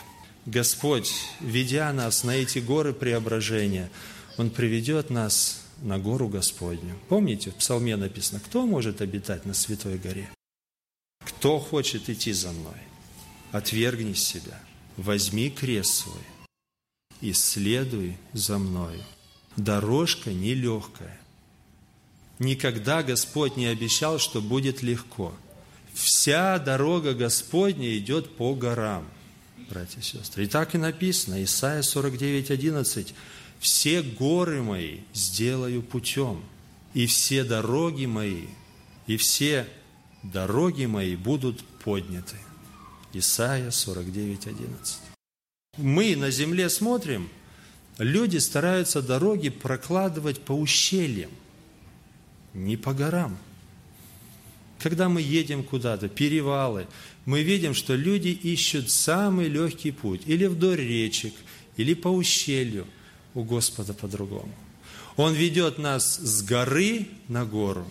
Господь, 0.46 1.14
ведя 1.40 1.92
нас 1.94 2.24
на 2.24 2.32
эти 2.32 2.60
горы 2.60 2.94
преображения, 2.94 3.90
Он 4.38 4.50
приведет 4.50 5.10
нас 5.10 5.62
на 5.82 6.00
гору 6.00 6.28
Господню. 6.28 6.98
Помните, 7.10 7.52
в 7.52 7.56
псалме 7.56 7.96
написано, 7.96 8.40
кто 8.40 8.66
может 8.66 9.02
обитать 9.02 9.46
на 9.46 9.54
Святой 9.54 9.98
горе? 9.98 10.30
Кто 11.20 11.60
хочет 11.60 12.10
идти 12.10 12.32
за 12.34 12.52
мной? 12.52 12.80
Отвергни 13.52 14.14
себя, 14.14 14.60
возьми 14.96 15.50
крест 15.50 15.94
свой 15.94 16.22
и 17.22 17.34
следуй 17.34 18.18
за 18.34 18.58
мною. 18.58 19.04
Дорожка 19.56 20.32
нелегкая. 20.32 21.20
Никогда 22.40 23.02
Господь 23.02 23.58
не 23.58 23.66
обещал, 23.66 24.20
что 24.20 24.42
будет 24.42 24.84
легко– 24.84 25.34
Вся 25.98 26.60
дорога 26.60 27.16
Господня 27.16 27.98
идет 27.98 28.30
по 28.36 28.54
горам, 28.54 29.04
братья 29.68 30.00
и 30.00 30.04
сестры. 30.04 30.44
И 30.44 30.48
так 30.48 30.76
и 30.76 30.78
написано, 30.78 31.44
Исайя 31.44 31.82
49, 31.82 32.52
11. 32.52 33.16
«Все 33.60 34.04
горы 34.04 34.62
мои 34.62 35.00
сделаю 35.16 35.82
путем, 35.82 36.44
и 36.94 37.08
все 37.08 37.44
дороги 37.44 38.06
мои, 38.06 38.46
и 39.08 39.18
все 39.18 39.68
дороги 40.22 40.86
мои 40.86 41.16
будут 41.16 41.64
подняты». 41.84 42.38
Исайя 43.14 43.72
49, 43.72 44.46
11. 44.46 45.00
Мы 45.78 46.16
на 46.16 46.30
земле 46.30 46.70
смотрим, 46.70 47.28
люди 47.98 48.38
стараются 48.38 49.02
дороги 49.02 49.50
прокладывать 49.50 50.42
по 50.42 50.52
ущельям, 50.52 51.32
не 52.54 52.78
по 52.78 52.94
горам– 52.94 53.36
когда 54.80 55.10
мы 55.10 55.22
едем 55.22 55.64
куда-то, 55.64 56.08
перевалы, 56.08 56.88
мы 57.26 57.42
видим, 57.42 57.74
что 57.74 57.96
люди 57.96 58.30
ищут 58.30 58.90
самый 58.90 59.48
легкий 59.48 59.92
путь, 59.92 60.22
или 60.26 60.46
вдоль 60.46 60.80
речек, 60.80 61.34
или 61.76 61.94
по 61.94 62.10
ущелью. 62.10 62.86
У 63.34 63.44
Господа 63.44 63.94
по-другому. 63.94 64.54
Он 65.16 65.34
ведет 65.34 65.78
нас 65.78 66.16
с 66.16 66.42
горы 66.42 67.08
на 67.28 67.46
гору, 67.46 67.86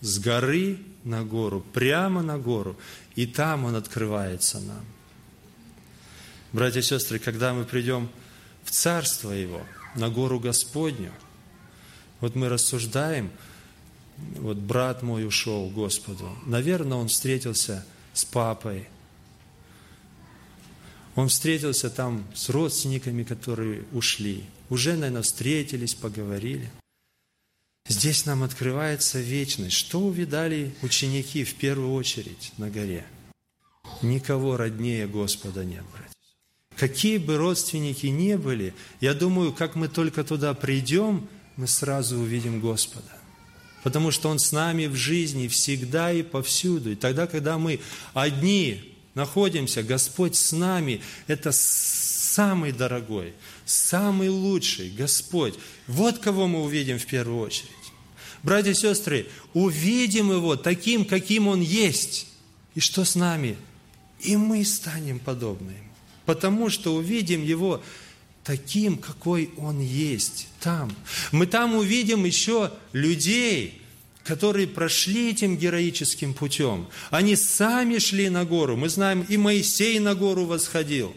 с 0.00 0.18
горы 0.18 0.78
на 1.04 1.24
гору, 1.24 1.64
прямо 1.72 2.22
на 2.22 2.38
гору, 2.38 2.76
и 3.14 3.26
там 3.26 3.64
Он 3.64 3.76
открывается 3.76 4.58
нам. 4.58 4.84
Братья 6.52 6.80
и 6.80 6.82
сестры, 6.82 7.18
когда 7.18 7.54
мы 7.54 7.64
придем 7.64 8.08
в 8.64 8.70
Царство 8.70 9.30
Его, 9.30 9.62
на 9.94 10.08
гору 10.08 10.40
Господню, 10.40 11.12
вот 12.20 12.34
мы 12.34 12.48
рассуждаем– 12.48 13.30
вот 14.36 14.56
брат 14.56 15.02
мой 15.02 15.26
ушел 15.26 15.68
к 15.70 15.74
Господу. 15.74 16.28
Наверное, 16.46 16.98
он 16.98 17.08
встретился 17.08 17.84
с 18.12 18.24
папой. 18.24 18.88
Он 21.14 21.28
встретился 21.28 21.90
там 21.90 22.26
с 22.34 22.48
родственниками, 22.48 23.22
которые 23.22 23.84
ушли. 23.92 24.44
Уже, 24.70 24.94
наверное, 24.94 25.22
встретились, 25.22 25.94
поговорили. 25.94 26.70
Здесь 27.86 28.26
нам 28.26 28.42
открывается 28.42 29.20
вечность. 29.20 29.76
Что 29.76 30.00
увидали 30.00 30.74
ученики 30.82 31.44
в 31.44 31.54
первую 31.56 31.92
очередь 31.92 32.52
на 32.56 32.70
горе? 32.70 33.04
Никого 34.00 34.56
роднее 34.56 35.06
Господа 35.06 35.64
нет, 35.64 35.84
братья. 35.92 36.12
Какие 36.76 37.18
бы 37.18 37.36
родственники 37.36 38.06
ни 38.06 38.34
были, 38.34 38.74
я 39.00 39.14
думаю, 39.14 39.52
как 39.52 39.76
мы 39.76 39.88
только 39.88 40.24
туда 40.24 40.54
придем, 40.54 41.28
мы 41.56 41.66
сразу 41.66 42.18
увидим 42.18 42.60
Господа 42.60 43.21
потому 43.82 44.10
что 44.10 44.28
Он 44.28 44.38
с 44.38 44.52
нами 44.52 44.86
в 44.86 44.94
жизни 44.94 45.48
всегда 45.48 46.12
и 46.12 46.22
повсюду. 46.22 46.92
И 46.92 46.96
тогда, 46.96 47.26
когда 47.26 47.58
мы 47.58 47.80
одни 48.14 48.94
находимся, 49.14 49.82
Господь 49.82 50.36
с 50.36 50.52
нами, 50.52 51.00
это 51.26 51.52
самый 51.52 52.72
дорогой, 52.72 53.34
самый 53.64 54.28
лучший 54.28 54.90
Господь. 54.90 55.54
Вот 55.86 56.18
кого 56.18 56.46
мы 56.46 56.62
увидим 56.62 56.98
в 56.98 57.06
первую 57.06 57.40
очередь. 57.40 57.68
Братья 58.42 58.70
и 58.70 58.74
сестры, 58.74 59.26
увидим 59.52 60.32
Его 60.32 60.56
таким, 60.56 61.04
каким 61.04 61.48
Он 61.48 61.60
есть. 61.60 62.26
И 62.74 62.80
что 62.80 63.04
с 63.04 63.14
нами? 63.14 63.56
И 64.20 64.36
мы 64.36 64.64
станем 64.64 65.18
подобны. 65.18 65.74
Потому 66.24 66.70
что 66.70 66.94
увидим 66.94 67.44
Его 67.44 67.82
таким, 68.44 68.98
какой 68.98 69.50
Он 69.56 69.80
есть 69.80 70.48
там. 70.60 70.94
Мы 71.30 71.46
там 71.46 71.74
увидим 71.74 72.24
еще 72.24 72.72
людей, 72.92 73.82
которые 74.24 74.66
прошли 74.66 75.30
этим 75.30 75.56
героическим 75.56 76.34
путем. 76.34 76.86
Они 77.10 77.36
сами 77.36 77.98
шли 77.98 78.28
на 78.28 78.44
гору. 78.44 78.76
Мы 78.76 78.88
знаем, 78.88 79.24
и 79.28 79.36
Моисей 79.36 79.98
на 79.98 80.14
гору 80.14 80.44
восходил, 80.44 81.14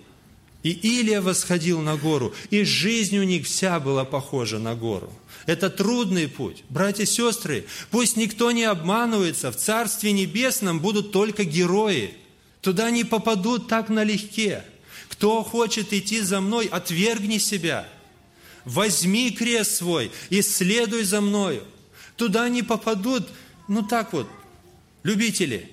и 0.63 0.71
Илия 0.71 1.21
восходил 1.21 1.81
на 1.81 1.95
гору, 1.95 2.33
и 2.49 2.63
жизнь 2.63 3.17
у 3.19 3.23
них 3.23 3.45
вся 3.45 3.79
была 3.79 4.05
похожа 4.05 4.57
на 4.57 4.75
гору. 4.75 5.11
Это 5.45 5.69
трудный 5.69 6.27
путь. 6.27 6.63
Братья 6.69 7.03
и 7.03 7.05
сестры, 7.05 7.65
пусть 7.91 8.17
никто 8.17 8.51
не 8.51 8.63
обманывается, 8.63 9.51
в 9.51 9.57
Царстве 9.57 10.11
Небесном 10.11 10.79
будут 10.79 11.11
только 11.11 11.43
герои. 11.43 12.15
Туда 12.61 12.89
не 12.89 13.03
попадут 13.03 13.67
так 13.67 13.89
налегке. 13.89 14.63
Кто 15.09 15.43
хочет 15.43 15.93
идти 15.93 16.21
за 16.21 16.41
мной, 16.41 16.65
отвергни 16.65 17.37
себя. 17.37 17.87
Возьми 18.63 19.31
крест 19.31 19.77
свой 19.77 20.11
и 20.29 20.41
следуй 20.41 21.03
за 21.03 21.21
мною. 21.21 21.63
Туда 22.15 22.49
не 22.49 22.63
попадут, 22.63 23.27
ну 23.67 23.83
так 23.83 24.13
вот, 24.13 24.27
любители. 25.03 25.71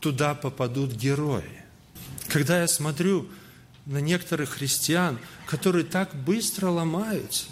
Туда 0.00 0.34
попадут 0.34 0.92
герои. 0.92 1.62
Когда 2.28 2.60
я 2.60 2.68
смотрю 2.68 3.28
на 3.86 3.98
некоторых 3.98 4.50
христиан, 4.50 5.18
которые 5.46 5.84
так 5.84 6.14
быстро 6.14 6.68
ломаются, 6.68 7.46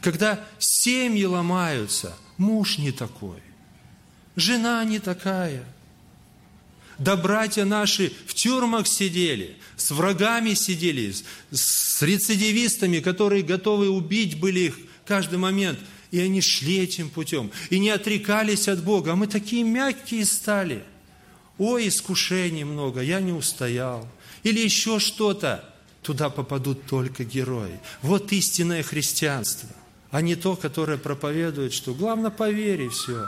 когда 0.00 0.44
семьи 0.58 1.24
ломаются, 1.24 2.16
муж 2.38 2.78
не 2.78 2.92
такой, 2.92 3.42
жена 4.36 4.84
не 4.84 5.00
такая– 5.00 5.64
да 6.98 7.16
братья 7.16 7.64
наши 7.64 8.12
в 8.26 8.34
тюрьмах 8.34 8.86
сидели, 8.86 9.56
с 9.76 9.90
врагами 9.90 10.54
сидели, 10.54 11.14
с 11.50 12.02
рецидивистами, 12.02 13.00
которые 13.00 13.42
готовы 13.42 13.90
убить 13.90 14.38
были 14.40 14.60
их 14.60 14.78
каждый 15.04 15.38
момент. 15.38 15.78
И 16.10 16.20
они 16.20 16.40
шли 16.40 16.78
этим 16.78 17.10
путем, 17.10 17.50
и 17.68 17.78
не 17.78 17.90
отрекались 17.90 18.68
от 18.68 18.82
Бога. 18.82 19.12
А 19.12 19.16
мы 19.16 19.26
такие 19.26 19.64
мягкие 19.64 20.24
стали. 20.24 20.84
Ой, 21.58 21.88
искушений 21.88 22.64
много, 22.64 23.00
я 23.00 23.20
не 23.20 23.32
устоял. 23.32 24.08
Или 24.42 24.60
еще 24.60 24.98
что-то. 24.98 25.72
Туда 26.02 26.30
попадут 26.30 26.86
только 26.86 27.24
герои. 27.24 27.80
Вот 28.00 28.30
истинное 28.32 28.84
христианство, 28.84 29.68
а 30.12 30.22
не 30.22 30.36
то, 30.36 30.54
которое 30.54 30.98
проповедует, 30.98 31.72
что 31.72 31.94
главное 31.94 32.30
поверь 32.30 32.82
и 32.82 32.88
все. 32.88 33.26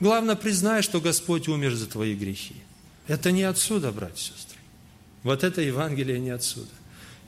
Главное 0.00 0.36
признай, 0.36 0.82
что 0.82 1.00
Господь 1.00 1.48
умер 1.48 1.74
за 1.74 1.86
твои 1.86 2.14
грехи. 2.14 2.56
Это 3.06 3.32
не 3.32 3.42
отсюда, 3.42 3.92
братья 3.92 4.32
и 4.32 4.36
сестры. 4.36 4.58
Вот 5.22 5.44
это 5.44 5.60
Евангелие 5.60 6.18
не 6.18 6.30
отсюда. 6.30 6.70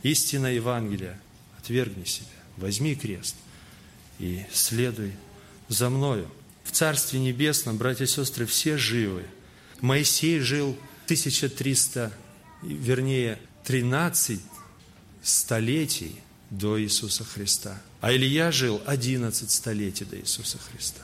Истина 0.03 0.47
Евангелия. 0.47 1.19
Отвергни 1.59 2.05
себя, 2.05 2.29
возьми 2.57 2.95
крест 2.95 3.35
и 4.19 4.45
следуй 4.53 5.13
за 5.69 5.91
мною. 5.91 6.31
В 6.65 6.73
Царстве 6.73 7.21
Небесном, 7.21 7.77
братья 7.77 8.05
и 8.05 8.09
сестры, 8.09 8.47
все 8.47 8.77
живы. 8.77 9.25
Моисей 9.81 10.41
жил 10.41 10.77
1300, 11.07 12.13
вернее, 12.63 13.39
13 13.65 14.41
столетий 15.23 16.17
до 16.51 16.81
Иисуса 16.81 17.25
Христа. 17.25 17.81
А 18.01 18.13
Илья 18.13 18.53
жил 18.53 18.81
11 18.87 19.51
столетий 19.51 20.05
до 20.05 20.19
Иисуса 20.19 20.59
Христа. 20.59 21.03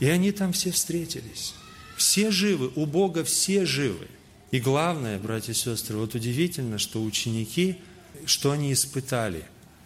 И 0.00 0.06
они 0.06 0.32
там 0.32 0.52
все 0.52 0.70
встретились. 0.70 1.54
Все 1.96 2.30
живы, 2.30 2.70
у 2.74 2.86
Бога 2.86 3.24
все 3.24 3.64
живы. 3.64 4.06
И 4.50 4.60
главное, 4.60 5.18
братья 5.18 5.52
и 5.52 5.56
сестры, 5.56 5.96
вот 5.96 6.14
удивительно, 6.14 6.78
что 6.78 7.02
ученики, 7.02 7.76
что 8.26 8.50
они 8.50 8.72
испытали? 8.72 9.44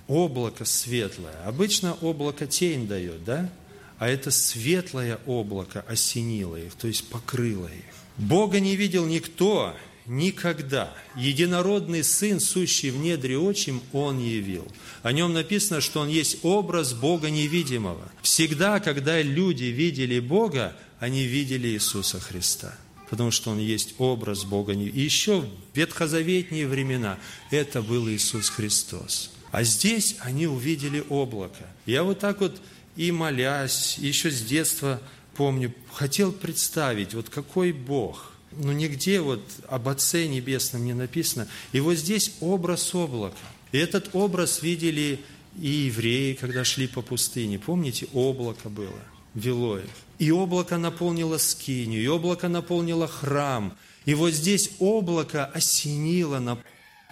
Облако 0.09 0.65
светлое. 0.65 1.37
Обычно 1.45 1.95
облако 1.95 2.47
тень 2.47 2.87
дает, 2.87 3.25
да? 3.25 3.51
А 3.99 4.09
это 4.09 4.31
светлое 4.31 5.19
облако 5.27 5.85
осенило 5.89 6.57
их, 6.57 6.75
то 6.75 6.87
есть 6.89 7.09
покрыло 7.09 7.69
их. 7.69 7.85
Бога 8.19 8.61
не 8.61 8.77
видел 8.77 9.07
никто, 9.07 9.75
никогда. 10.07 10.93
Единородный 11.17 12.05
Сын, 12.05 12.41
сущий 12.41 12.91
в 12.91 12.99
недре 12.99 13.39
отчим, 13.39 13.83
Он 13.93 14.19
явил. 14.19 14.67
О 15.03 15.13
Нем 15.13 15.33
написано, 15.33 15.81
что 15.81 16.01
Он 16.01 16.09
есть 16.09 16.39
образ 16.43 16.93
Бога 16.93 17.31
невидимого. 17.31 18.11
Всегда, 18.23 18.81
когда 18.81 19.21
люди 19.23 19.65
видели 19.65 20.19
Бога, 20.21 20.77
они 20.99 21.25
видели 21.25 21.69
Иисуса 21.69 22.21
Христа, 22.21 22.77
потому 23.11 23.31
что 23.31 23.51
Он 23.51 23.59
есть 23.59 23.95
образ 23.99 24.45
Бога. 24.45 24.73
И 24.73 25.01
еще 25.01 25.41
в 25.41 25.49
ветхозаветние 25.75 26.67
времена 26.67 27.19
это 27.51 27.83
был 27.83 28.09
Иисус 28.09 28.49
Христос. 28.49 29.31
А 29.53 29.63
здесь 29.63 30.17
они 30.21 30.47
увидели 30.47 31.05
облако. 31.09 31.67
Я 31.87 32.03
вот 32.03 32.19
так 32.19 32.41
вот 32.41 32.61
и 32.97 33.13
молясь, 33.13 33.99
еще 33.99 34.31
с 34.31 34.43
детства 34.43 35.01
помню, 35.37 35.73
хотел 35.93 36.33
представить, 36.33 37.15
вот 37.15 37.29
какой 37.29 37.73
Бог. 37.73 38.33
ну, 38.53 38.73
нигде 38.73 39.21
вот 39.21 39.43
об 39.69 39.89
Отце 39.89 40.27
Небесном 40.27 40.85
не 40.85 40.95
написано. 40.95 41.47
И 41.73 41.81
вот 41.81 41.95
здесь 41.95 42.33
образ 42.41 42.95
облака. 42.95 43.37
И 43.73 43.79
этот 43.79 44.15
образ 44.15 44.63
видели 44.63 45.21
и 45.61 45.69
евреи, 45.69 46.35
когда 46.35 46.65
шли 46.65 46.87
по 46.87 47.03
пустыне. 47.03 47.59
Помните, 47.59 48.07
облако 48.13 48.69
было, 48.69 49.01
вело 49.37 49.79
их. 49.79 49.91
И 50.19 50.33
облако 50.33 50.79
наполнило 50.79 51.39
скинию, 51.39 52.03
и 52.03 52.07
облако 52.09 52.49
наполнило 52.49 53.07
храм. 53.07 53.77
И 54.07 54.15
вот 54.15 54.33
здесь 54.33 54.71
облако 54.81 55.45
осенило, 55.47 56.59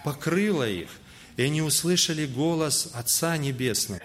покрыло 0.03 0.67
их. 0.67 0.89
И 1.37 1.43
они 1.43 1.61
услышали 1.61 2.25
голос 2.25 2.89
Отца 2.93 3.37
Небесного. 3.37 4.01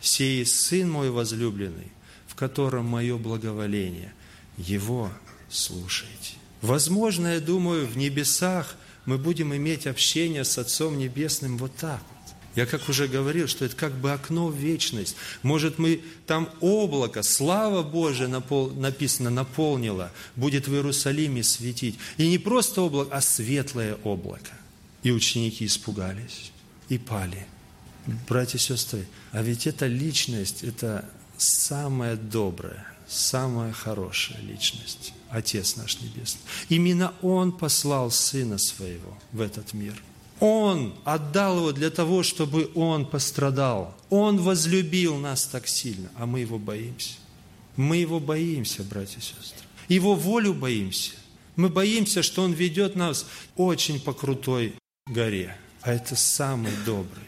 «Сей 0.00 0.44
Сын 0.44 0.90
мой 0.90 1.10
возлюбленный, 1.10 1.90
в 2.26 2.34
котором 2.34 2.86
мое 2.86 3.16
благоволение. 3.16 4.14
Его 4.58 5.10
слушайте». 5.48 6.34
Возможно, 6.62 7.34
я 7.34 7.40
думаю, 7.40 7.86
в 7.86 7.96
небесах 7.96 8.76
мы 9.06 9.18
будем 9.18 9.54
иметь 9.54 9.86
общение 9.86 10.44
с 10.44 10.58
Отцом 10.58 10.98
Небесным 10.98 11.58
вот 11.58 11.74
так. 11.76 12.02
Я 12.56 12.64
как 12.64 12.88
уже 12.88 13.06
говорил, 13.06 13.46
что 13.46 13.66
это 13.66 13.76
как 13.76 13.92
бы 13.92 14.12
окно 14.12 14.48
в 14.48 14.56
вечность. 14.56 15.14
Может, 15.42 15.78
мы 15.78 16.00
там 16.26 16.48
облако, 16.60 17.22
слава 17.22 17.82
Божия 17.82 18.28
напол, 18.28 18.70
написано, 18.70 19.28
наполнила, 19.28 20.10
будет 20.36 20.66
в 20.66 20.72
Иерусалиме 20.72 21.44
светить. 21.44 21.98
И 22.16 22.26
не 22.26 22.38
просто 22.38 22.80
облако, 22.80 23.14
а 23.14 23.20
светлое 23.20 23.96
облако. 24.02 24.52
И 25.02 25.10
ученики 25.12 25.66
испугались 25.66 26.50
и 26.88 26.96
пали. 26.96 27.46
Братья 28.26 28.56
и 28.56 28.60
сестры, 28.60 29.06
а 29.32 29.42
ведь 29.42 29.66
эта 29.66 29.86
личность, 29.86 30.62
это 30.62 31.04
самая 31.36 32.16
добрая, 32.16 32.86
самая 33.06 33.72
хорошая 33.72 34.40
личность. 34.40 35.12
Отец 35.28 35.76
наш 35.76 36.00
Небесный. 36.00 36.40
Именно 36.70 37.12
Он 37.20 37.52
послал 37.52 38.10
Сына 38.10 38.58
Своего 38.58 39.18
в 39.32 39.40
этот 39.42 39.74
мир. 39.74 40.00
Он 40.40 40.94
отдал 41.04 41.58
Его 41.58 41.72
для 41.72 41.90
того, 41.90 42.22
чтобы 42.22 42.70
Он 42.74 43.06
пострадал. 43.06 43.94
Он 44.10 44.38
возлюбил 44.38 45.16
нас 45.16 45.44
так 45.44 45.66
сильно, 45.66 46.10
а 46.16 46.26
мы 46.26 46.40
Его 46.40 46.58
боимся. 46.58 47.14
Мы 47.76 47.96
Его 47.98 48.20
боимся, 48.20 48.82
братья 48.82 49.18
и 49.18 49.22
сестры. 49.22 49.64
Его 49.88 50.14
волю 50.14 50.54
боимся. 50.54 51.12
Мы 51.56 51.68
боимся, 51.68 52.22
что 52.22 52.42
Он 52.42 52.52
ведет 52.52 52.96
нас 52.96 53.26
очень 53.56 54.00
по 54.00 54.12
крутой 54.12 54.74
горе. 55.06 55.56
А 55.82 55.92
это 55.92 56.16
самый 56.16 56.72
добрый. 56.84 57.24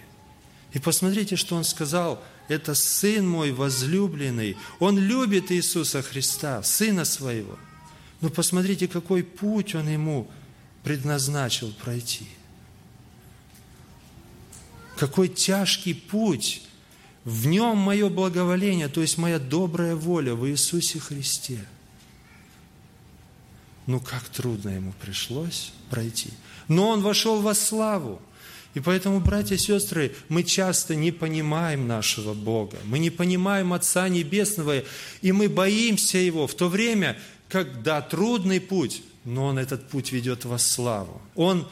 И 0.73 0.79
посмотрите, 0.79 1.37
что 1.37 1.57
Он 1.57 1.65
сказал– 1.65 2.23
это 2.49 2.75
Сын 2.75 3.29
мой 3.29 3.53
возлюбленный. 3.53 4.57
Он 4.81 4.99
любит 4.99 5.53
Иисуса 5.53 6.03
Христа, 6.03 6.63
Сына 6.63 7.05
Своего. 7.05 7.59
Но 8.21 8.31
посмотрите, 8.31 8.89
какой 8.89 9.23
путь 9.23 9.75
Он 9.75 9.87
ему 9.87 10.29
предназначил 10.83 11.73
пройти. 11.73 12.27
Какой 14.99 15.29
тяжкий 15.29 15.95
путь. 15.95 16.63
В 17.25 17.47
нем 17.47 17.77
мое 17.77 18.09
благоволение, 18.09 18.89
то 18.89 19.01
есть 19.01 19.19
моя 19.19 19.39
добрая 19.39 19.95
воля 19.95 20.35
в 20.35 20.49
Иисусе 20.49 20.99
Христе. 20.99 21.61
Ну, 23.87 24.01
как 24.01 24.25
трудно 24.25 24.71
ему 24.71 24.93
пришлось 25.01 25.73
пройти. 25.91 26.31
Но 26.69 26.89
он 26.89 27.03
вошел 27.03 27.41
во 27.41 27.55
славу. 27.55 28.21
И 28.75 28.81
поэтому, 28.81 29.21
братья 29.21 29.55
и 29.55 29.59
сестры, 29.59 30.15
мы 30.29 30.43
часто 30.43 30.95
не 30.95 31.13
понимаем 31.13 31.87
нашего 31.87 32.35
Бога, 32.35 32.79
мы 32.85 32.99
не 32.99 33.11
понимаем 33.11 33.73
Отца 33.73 34.09
Небесного, 34.09 34.85
и 35.23 35.33
мы 35.33 35.49
боимся 35.49 36.19
Его 36.19 36.47
в 36.47 36.55
то 36.55 36.69
время, 36.69 37.19
когда 37.49 38.01
трудный 38.01 38.61
путь, 38.61 39.03
но 39.25 39.47
Он 39.47 39.59
этот 39.59 39.89
путь 39.89 40.13
ведет 40.13 40.45
во 40.45 40.59
славу. 40.59 41.21
Он 41.35 41.67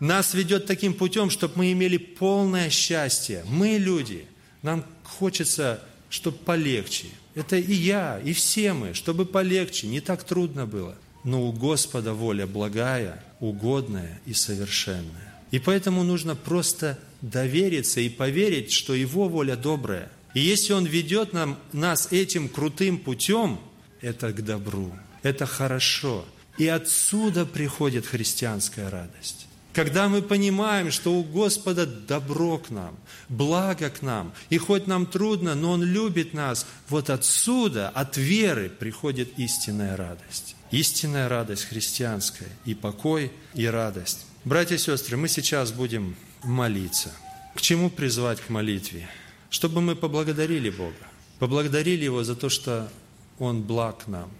нас 0.00 0.32
ведет 0.32 0.66
таким 0.66 0.94
путем, 0.94 1.28
чтобы 1.28 1.54
мы 1.58 1.72
имели 1.72 1.98
полное 1.98 2.70
счастье. 2.70 3.44
Мы 3.46 3.76
люди, 3.76 4.24
нам 4.62 4.84
хочется, 5.04 5.82
чтобы 6.08 6.38
полегче. 6.38 7.06
Это 7.34 7.56
и 7.56 7.72
я, 7.72 8.18
и 8.18 8.32
все 8.32 8.72
мы, 8.72 8.94
чтобы 8.94 9.26
полегче, 9.26 9.86
не 9.86 10.00
так 10.00 10.24
трудно 10.24 10.66
было. 10.66 10.96
Но 11.22 11.46
у 11.46 11.52
Господа 11.52 12.14
воля 12.14 12.46
благая, 12.46 13.22
угодная 13.40 14.20
и 14.24 14.32
совершенная. 14.32 15.34
И 15.50 15.58
поэтому 15.58 16.02
нужно 16.02 16.34
просто 16.34 16.98
довериться 17.20 18.00
и 18.00 18.08
поверить, 18.08 18.72
что 18.72 18.94
Его 18.94 19.28
воля 19.28 19.54
добрая. 19.54 20.10
И 20.32 20.40
если 20.40 20.72
Он 20.72 20.86
ведет 20.86 21.32
нам, 21.34 21.58
нас 21.72 22.08
этим 22.10 22.48
крутым 22.48 22.98
путем, 22.98 23.60
это 24.00 24.32
к 24.32 24.42
добру, 24.42 24.92
это 25.22 25.44
хорошо. 25.44 26.24
И 26.56 26.66
отсюда 26.66 27.44
приходит 27.44 28.06
христианская 28.06 28.88
радость. 28.88 29.46
Когда 29.72 30.08
мы 30.08 30.20
понимаем, 30.20 30.90
что 30.90 31.14
у 31.14 31.22
Господа 31.22 31.86
добро 31.86 32.58
к 32.58 32.70
нам, 32.70 32.98
благо 33.28 33.88
к 33.88 34.02
нам, 34.02 34.32
и 34.48 34.58
хоть 34.58 34.88
нам 34.88 35.06
трудно, 35.06 35.54
но 35.54 35.72
Он 35.72 35.82
любит 35.82 36.34
нас, 36.34 36.66
вот 36.88 37.08
отсюда, 37.08 37.88
от 37.88 38.16
веры, 38.16 38.68
приходит 38.68 39.38
истинная 39.38 39.96
радость. 39.96 40.56
Истинная 40.72 41.28
радость 41.28 41.64
христианская, 41.64 42.48
и 42.64 42.74
покой, 42.74 43.30
и 43.54 43.66
радость. 43.66 44.26
Братья 44.44 44.74
и 44.74 44.78
сестры, 44.78 45.16
мы 45.16 45.28
сейчас 45.28 45.70
будем 45.70 46.16
молиться. 46.42 47.12
К 47.54 47.60
чему 47.60 47.90
призвать 47.90 48.40
к 48.40 48.48
молитве? 48.48 49.08
Чтобы 49.50 49.80
мы 49.80 49.94
поблагодарили 49.94 50.70
Бога. 50.70 50.94
Поблагодарили 51.38 52.04
Его 52.04 52.24
за 52.24 52.34
то, 52.34 52.48
что 52.48 52.90
Он 53.38 53.62
благ 53.62 54.06
нам. 54.06 54.30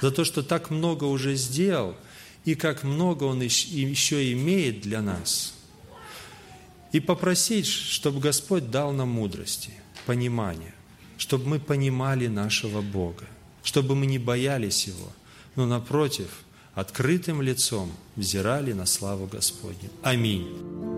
За 0.00 0.12
то, 0.12 0.24
что 0.24 0.42
так 0.42 0.70
много 0.70 1.04
уже 1.04 1.34
сделал, 1.34 1.96
и 2.44 2.54
как 2.54 2.84
много 2.84 3.24
Он 3.24 3.40
еще 3.42 4.32
имеет 4.32 4.80
для 4.80 5.02
нас. 5.02 5.54
И 6.92 7.00
попросить, 7.00 7.66
чтобы 7.66 8.20
Господь 8.20 8.70
дал 8.70 8.92
нам 8.92 9.10
мудрости, 9.10 9.70
понимания, 10.06 10.74
чтобы 11.18 11.46
мы 11.46 11.60
понимали 11.60 12.28
нашего 12.28 12.80
Бога, 12.80 13.26
чтобы 13.62 13.94
мы 13.94 14.06
не 14.06 14.18
боялись 14.18 14.86
Его, 14.86 15.12
но 15.56 15.66
напротив– 15.66 16.28
открытым 16.78 17.42
лицом 17.42 17.90
взирали 18.14 18.72
на 18.72 18.86
славу 18.86 19.26
Господню. 19.26 19.90
Аминь. 20.02 20.97